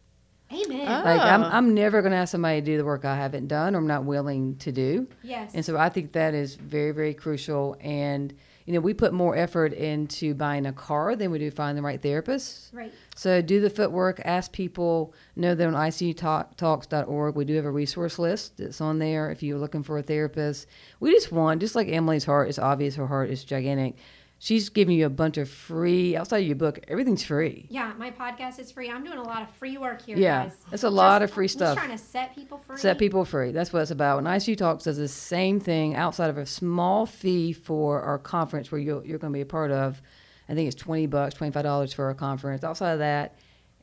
Amen. 0.54 0.82
Oh. 0.88 1.04
Like 1.06 1.22
I'm, 1.22 1.44
Ah. 1.44 1.50
I'm 1.58 1.74
never 1.74 2.02
going 2.02 2.12
to 2.12 2.18
ask 2.18 2.32
somebody 2.32 2.60
to 2.62 2.66
do 2.66 2.78
the 2.78 2.86
work 2.86 3.06
I 3.06 3.16
haven't 3.16 3.48
done 3.48 3.76
or 3.76 3.80
I'm 3.80 3.88
not 3.88 4.04
willing 4.06 4.56
to 4.58 4.72
do. 4.72 5.08
yes. 5.24 5.52
And 5.54 5.64
so 5.66 5.78
I 5.78 5.90
think 5.90 6.12
that 6.14 6.34
is 6.34 6.56
very, 6.56 6.92
very 6.92 7.14
crucial. 7.14 7.78
And 7.82 8.34
you 8.66 8.74
know, 8.74 8.80
we 8.80 8.94
put 8.94 9.12
more 9.12 9.36
effort 9.36 9.74
into 9.74 10.36
buying 10.36 10.68
a 10.68 10.72
car 10.72 11.16
than 11.16 11.32
we 11.32 11.40
do 11.40 11.50
find 11.50 11.76
the 11.78 11.82
right 11.82 12.00
therapist. 12.02 12.70
right. 12.74 12.94
So 13.16 13.42
do 13.42 13.60
the 13.60 13.70
footwork. 13.72 14.22
Ask 14.24 14.52
people. 14.52 15.14
Know 15.36 15.56
that 15.56 15.68
on 15.68 15.74
ICUtalks.org 15.74 17.36
we 17.36 17.46
do 17.46 17.56
have 17.56 17.66
a 17.66 17.72
resource 17.72 18.20
list 18.20 18.58
that's 18.58 18.82
on 18.82 19.00
there. 19.00 19.32
If 19.32 19.44
you're 19.44 19.58
looking 19.58 19.84
for 19.84 19.98
a 19.98 20.04
therapist, 20.04 20.68
we 21.00 21.12
just 21.12 21.32
want 21.32 21.60
just 21.62 21.76
like 21.76 21.88
Emily's 21.90 22.26
heart 22.26 22.50
is 22.50 22.60
obvious. 22.60 22.96
Her 22.96 23.08
heart 23.08 23.30
is 23.30 23.44
gigantic. 23.44 23.96
She's 24.44 24.70
giving 24.70 24.98
you 24.98 25.06
a 25.06 25.10
bunch 25.12 25.38
of 25.38 25.48
free 25.48 26.18
outside 26.18 26.40
of 26.40 26.48
your 26.48 26.56
book. 26.56 26.80
Everything's 26.88 27.24
free. 27.24 27.68
Yeah, 27.70 27.94
my 28.00 28.10
podcast 28.10 28.58
is 28.58 28.72
free. 28.72 28.90
I'm 28.90 29.04
doing 29.04 29.20
a 29.20 29.24
lot 29.24 29.44
of 29.44 29.52
free 29.52 29.78
work 29.78 30.02
here, 30.02 30.18
Yeah, 30.18 30.46
guys. 30.46 30.58
it's 30.72 30.82
a 30.82 30.90
lot 30.90 31.20
Just- 31.22 31.30
of 31.30 31.36
free 31.36 31.48
stuff. 31.48 31.78
Trying 31.78 31.92
to 31.92 31.98
set 32.00 32.34
people 32.34 32.58
free. 32.58 32.78
Set 32.78 32.98
people 32.98 33.24
free. 33.24 33.52
That's 33.52 33.72
what 33.72 33.84
it's 33.84 33.92
about. 33.92 34.18
And 34.18 34.28
ICU 34.28 34.56
Talks 34.58 34.86
does 34.86 34.98
the 34.98 35.08
same 35.08 35.60
thing 35.60 35.96
outside 35.96 36.32
of 36.32 36.40
a 36.40 36.48
small 36.48 37.06
fee 37.06 37.54
for 37.54 38.02
our 38.02 38.18
conference 38.18 38.72
where 38.72 38.82
you're, 38.82 39.06
you're 39.06 39.20
going 39.20 39.32
to 39.32 39.38
be 39.38 39.42
a 39.42 39.46
part 39.46 39.70
of. 39.70 40.02
I 40.50 40.56
think 40.56 40.66
it's 40.66 40.82
20 40.82 41.06
bucks, 41.06 41.36
$25 41.36 41.94
for 41.94 42.06
our 42.06 42.16
conference. 42.16 42.64
Outside 42.64 42.94
of 42.94 43.00
that, 43.00 43.36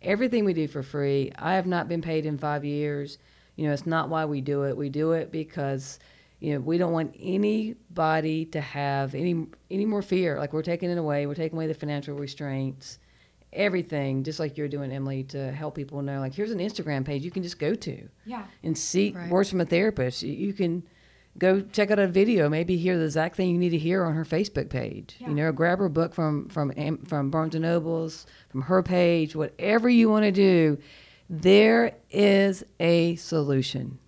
everything 0.03 0.45
we 0.45 0.55
do 0.55 0.67
for 0.67 0.83
free. 0.83 1.31
I 1.39 1.55
have 1.55 1.67
not 1.69 1.87
been 1.89 2.03
paid 2.03 2.27
in 2.27 2.37
five 2.37 2.65
years. 2.65 3.19
You 3.55 3.69
know, 3.69 3.73
it's 3.73 3.87
not 3.87 4.09
why 4.09 4.25
we 4.25 4.41
do 4.41 4.65
it. 4.65 4.77
We 4.77 4.89
do 4.89 5.13
it 5.13 5.31
because 5.31 6.01
you 6.41 6.55
know 6.55 6.61
we 6.61 6.79
don't 6.79 6.93
want 6.93 7.15
anybody 7.19 8.45
to 8.47 8.61
have 8.61 9.15
any 9.15 9.47
any 9.71 9.85
more 9.87 10.03
fear. 10.03 10.39
Like 10.39 10.53
we're 10.53 10.63
taking 10.63 10.91
it 10.91 10.99
away. 10.99 11.27
We're 11.27 11.35
taking 11.35 11.57
away 11.59 11.67
the 11.67 11.75
financial 11.75 12.17
restraints. 12.17 12.99
Everything, 13.53 14.25
just 14.25 14.39
like 14.39 14.59
you're 14.59 14.69
doing, 14.69 14.93
Emily, 14.93 15.25
to 15.25 15.51
help 15.53 15.75
people 15.75 16.03
know. 16.03 16.21
Like, 16.21 16.35
here's 16.35 16.51
an 16.51 16.59
Instagram 16.59 17.03
page 17.05 17.25
you 17.25 17.31
can 17.31 17.43
just 17.43 17.59
go 17.59 17.75
to 17.75 18.07
Yeah. 18.27 18.45
and 18.63 18.77
seek 18.77 19.17
Right. 19.17 19.31
words 19.31 19.49
from 19.49 19.63
a 19.63 19.65
therapist. 19.65 20.23
You- 20.23 20.53
can 20.53 20.83
go 21.39 21.63
check 21.63 21.91
out 21.91 21.99
a 21.99 22.07
video, 22.07 22.51
maybe 22.51 22.77
hear 22.77 22.99
the 22.99 23.05
exact 23.05 23.37
thing 23.37 23.49
you 23.51 23.57
need 23.57 23.71
to 23.71 23.79
hear 23.79 24.05
on 24.05 24.13
her 24.15 24.25
Facebook 24.27 24.69
page. 24.69 25.17
Yeah. 25.19 25.29
You 25.31 25.35
know, 25.35 25.53
grab 25.53 25.79
her 25.79 25.89
book 25.89 26.13
from 26.13 26.49
from 26.51 26.73
from 27.07 27.31
Barnes 27.31 27.55
and 27.55 27.63
Nobles, 27.63 28.27
from 28.51 28.61
her 28.63 28.83
page, 28.83 29.35
whatever 29.35 29.89
you 29.89 30.11
want 30.11 30.25
to 30.25 30.33
do. 30.33 30.77
There 31.31 31.93
is 32.11 32.65
a 32.81 33.17
solution. 33.17 33.99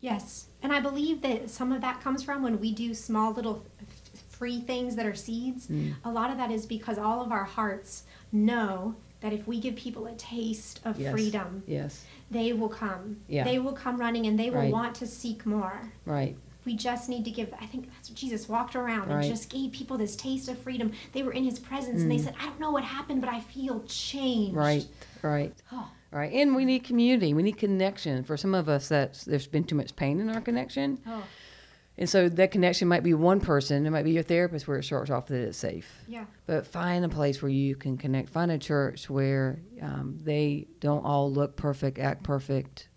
Yes. 0.00 0.47
And 0.62 0.72
I 0.72 0.80
believe 0.80 1.22
that 1.22 1.50
some 1.50 1.72
of 1.72 1.80
that 1.82 2.00
comes 2.00 2.22
from 2.22 2.42
when 2.42 2.58
we 2.60 2.72
do 2.72 2.92
small 2.94 3.32
little 3.32 3.64
free 4.30 4.60
things 4.60 4.96
that 4.96 5.06
are 5.06 5.14
seeds. 5.14 5.66
Mm. 5.68 5.94
A 6.04 6.10
lot 6.10 6.30
of 6.30 6.36
that 6.38 6.50
is 6.50 6.66
because 6.66 6.98
all 6.98 7.22
of 7.22 7.32
our 7.32 7.44
hearts 7.44 8.04
know 8.32 8.94
that 9.20 9.32
if 9.32 9.46
we 9.48 9.58
give 9.60 9.74
people 9.76 10.06
a 10.06 10.12
taste 10.14 10.80
of 10.84 10.98
Yes. 11.00 11.12
freedom, 11.12 11.62
Yes, 11.66 12.04
they 12.30 12.52
will 12.52 12.68
come. 12.68 13.16
Yeah. 13.28 13.42
They 13.44 13.58
will 13.58 13.72
come 13.72 13.98
running 13.98 14.26
and 14.26 14.38
they 14.38 14.50
will 14.50 14.58
Right. 14.58 14.72
want 14.72 14.94
to 14.96 15.06
seek 15.06 15.44
more. 15.46 15.92
right. 16.04 16.36
We 16.64 16.74
just 16.74 17.08
need 17.08 17.24
to 17.24 17.30
give. 17.30 17.52
I 17.58 17.64
think 17.64 17.88
that's 17.94 18.10
what 18.10 18.18
Jesus 18.18 18.46
walked 18.46 18.76
around 18.76 19.08
Right. 19.08 19.24
and 19.24 19.24
just 19.24 19.48
gave 19.48 19.72
people 19.72 19.96
this 19.96 20.14
taste 20.14 20.48
of 20.50 20.58
freedom. 20.58 20.92
They 21.12 21.22
were 21.22 21.32
in 21.32 21.44
His 21.44 21.58
presence 21.58 22.02
and 22.02 22.10
they 22.10 22.18
said, 22.18 22.34
"I 22.38 22.44
don't 22.44 22.60
know 22.60 22.70
what 22.70 22.84
happened, 22.84 23.22
but 23.22 23.30
I 23.30 23.40
feel 23.40 23.80
changed." 23.86 24.52
Mm. 24.54 24.58
Right, 24.58 24.86
right, 25.22 25.54
Oh, 25.72 25.88
right. 26.12 26.32
And 26.32 26.54
we 26.56 26.64
need 26.64 26.84
community. 26.84 27.34
We 27.34 27.42
need 27.42 27.58
connection. 27.58 28.24
For 28.24 28.36
some 28.36 28.54
of 28.54 28.68
us, 28.68 28.88
that's 28.88 29.24
there's 29.24 29.46
been 29.46 29.64
too 29.64 29.74
much 29.74 29.94
pain 29.96 30.20
in 30.20 30.30
our 30.30 30.40
connection, 30.40 30.98
oh, 31.06 31.24
and 31.96 32.08
so 32.08 32.28
that 32.28 32.50
connection 32.52 32.86
might 32.88 33.02
be 33.02 33.12
one 33.14 33.40
person. 33.40 33.84
It 33.84 33.90
might 33.90 34.04
be 34.04 34.12
your 34.12 34.22
therapist, 34.22 34.68
where 34.68 34.78
it 34.78 34.84
starts 34.84 35.10
off 35.10 35.26
that 35.26 35.40
it's 35.48 35.58
safe. 35.58 35.90
yeah, 36.06 36.24
But 36.46 36.66
find 36.66 37.04
a 37.04 37.08
place 37.08 37.42
where 37.42 37.50
you 37.50 37.74
can 37.76 37.96
connect. 37.98 38.30
Find 38.30 38.50
a 38.52 38.58
church 38.58 39.10
where 39.10 39.58
um, 39.82 40.18
they 40.22 40.68
don't 40.80 41.04
all 41.04 41.30
look 41.32 41.56
perfect, 41.56 41.98
act 41.98 42.22
perfect. 42.22 42.88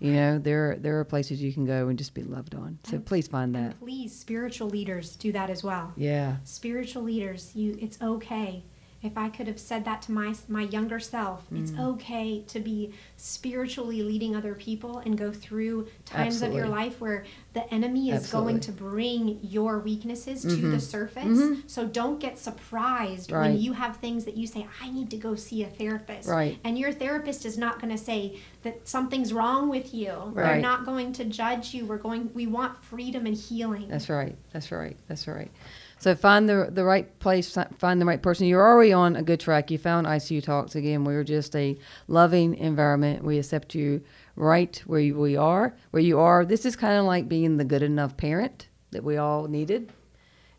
You 0.00 0.12
know, 0.12 0.38
there 0.38 0.76
there 0.78 0.98
are 1.00 1.04
places 1.04 1.40
you 1.42 1.52
can 1.54 1.64
go 1.64 1.88
and 1.88 1.96
just 1.96 2.12
be 2.12 2.22
loved 2.22 2.54
on. 2.54 2.78
So 2.84 2.96
And- 2.96 3.06
please 3.06 3.26
find 3.28 3.56
and 3.56 3.70
that. 3.70 3.78
please, 3.80 4.14
spiritual 4.14 4.68
leaders 4.68 5.16
do 5.16 5.32
that 5.32 5.48
as 5.48 5.64
well. 5.64 5.92
Yeah, 5.96 6.36
spiritual 6.44 7.04
leaders 7.04 7.52
you 7.56 7.78
it's 7.80 8.00
okay 8.02 8.64
if 9.04 9.16
i 9.18 9.28
could 9.28 9.46
have 9.46 9.58
said 9.58 9.84
that 9.84 10.00
to 10.02 10.12
my 10.12 10.34
my 10.48 10.62
younger 10.62 10.98
self 10.98 11.44
it's 11.54 11.70
Mm. 11.72 11.80
okay 11.94 12.42
to 12.48 12.60
be 12.60 12.92
spiritually 13.16 14.02
leading 14.02 14.36
other 14.36 14.54
people 14.54 14.98
and 14.98 15.16
go 15.18 15.32
through 15.32 15.88
times 16.04 16.40
of 16.42 16.52
your 16.52 16.68
life 16.68 17.00
where 17.00 17.24
the 17.52 17.72
enemy 17.72 18.10
is 18.10 18.30
going 18.30 18.60
to 18.60 18.72
bring 18.72 19.38
your 19.42 19.78
weaknesses 19.80 20.42
to 20.42 20.56
the 20.70 20.80
surface 20.80 21.58
so 21.66 21.86
don't 21.86 22.18
get 22.20 22.38
surprised 22.38 23.30
when 23.32 23.44
Mm-hmm. 23.54 23.60
You 23.64 23.72
have 23.74 23.96
things 23.98 24.24
that 24.24 24.36
you 24.36 24.46
say 24.46 24.66
i 24.80 24.90
need 24.90 25.10
to 25.10 25.16
go 25.16 25.34
see 25.34 25.62
a 25.64 25.68
therapist 25.68 26.28
Right. 26.28 26.58
and 26.64 26.78
your 26.78 26.92
therapist 26.92 27.44
is 27.44 27.56
not 27.58 27.80
going 27.80 27.94
to 27.96 28.02
say 28.02 28.38
that 28.62 28.86
something's 28.88 29.32
wrong 29.32 29.68
with 29.68 29.92
you 29.94 30.32
they're 30.34 30.60
not 30.60 30.84
going 30.84 31.12
to 31.14 31.24
judge 31.24 31.74
you 31.74 31.84
we're 31.86 31.98
going 31.98 32.30
we 32.34 32.46
want 32.46 32.82
freedom 32.84 33.26
and 33.26 33.36
healing 33.36 33.88
that's 33.88 34.08
right. 34.08 34.36
That's 34.52 34.70
right. 34.72 34.96
That's 35.08 35.26
right. 35.28 35.50
So 35.98 36.14
find 36.14 36.48
the 36.48 36.68
the 36.70 36.84
right 36.84 37.18
place. 37.18 37.56
Find 37.78 38.00
the 38.00 38.04
right 38.04 38.22
person. 38.22 38.46
You're 38.46 38.66
already 38.66 38.92
on 38.92 39.16
a 39.16 39.22
good 39.22 39.40
track. 39.40 39.70
You 39.70 39.78
found 39.78 40.06
ICU 40.06 40.42
Talks 40.42 40.74
again. 40.74 41.04
We're 41.04 41.24
just 41.24 41.54
a 41.56 41.78
loving 42.08 42.54
environment. 42.56 43.24
We 43.24 43.38
accept 43.38 43.74
you 43.74 44.02
right 44.36 44.82
where 44.86 45.00
you, 45.00 45.18
we 45.18 45.36
are. 45.36 45.76
Where 45.90 46.02
you 46.02 46.18
are. 46.18 46.44
This 46.44 46.66
is 46.66 46.76
kind 46.76 46.98
of 46.98 47.04
like 47.04 47.28
being 47.28 47.56
the 47.56 47.64
good 47.64 47.82
enough 47.82 48.16
parent 48.16 48.68
that 48.90 49.04
we 49.04 49.16
all 49.16 49.48
needed. 49.48 49.92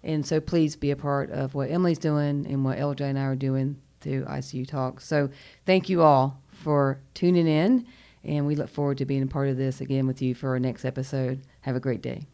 And 0.04 0.26
so 0.26 0.40
please 0.40 0.76
be 0.76 0.92
a 0.92 0.96
part 0.96 1.32
of 1.32 1.56
what 1.56 1.72
Emily's 1.72 1.98
doing 1.98 2.46
and 2.48 2.64
what 2.64 2.78
LJ 2.78 3.02
and 3.02 3.18
I 3.18 3.24
are 3.24 3.36
doing 3.36 3.82
through 4.02 4.26
ICU 4.26 4.68
Talks. 4.68 5.06
So 5.06 5.30
thank 5.66 5.90
you 5.90 6.04
all 6.04 6.42
for 6.52 7.00
tuning 7.16 7.48
in, 7.48 7.86
and 8.24 8.46
we 8.46 8.56
look 8.56 8.70
forward 8.70 9.00
to 9.00 9.06
being 9.06 9.24
a 9.24 9.28
part 9.28 9.50
of 9.50 9.58
this 9.58 9.82
again 9.82 10.08
with 10.08 10.22
you 10.22 10.36
for 10.36 10.50
our 10.50 10.60
next 10.60 10.86
episode. 10.86 11.42
Have 11.62 11.76
a 11.76 11.80
great 11.80 12.02
day. 12.02 12.28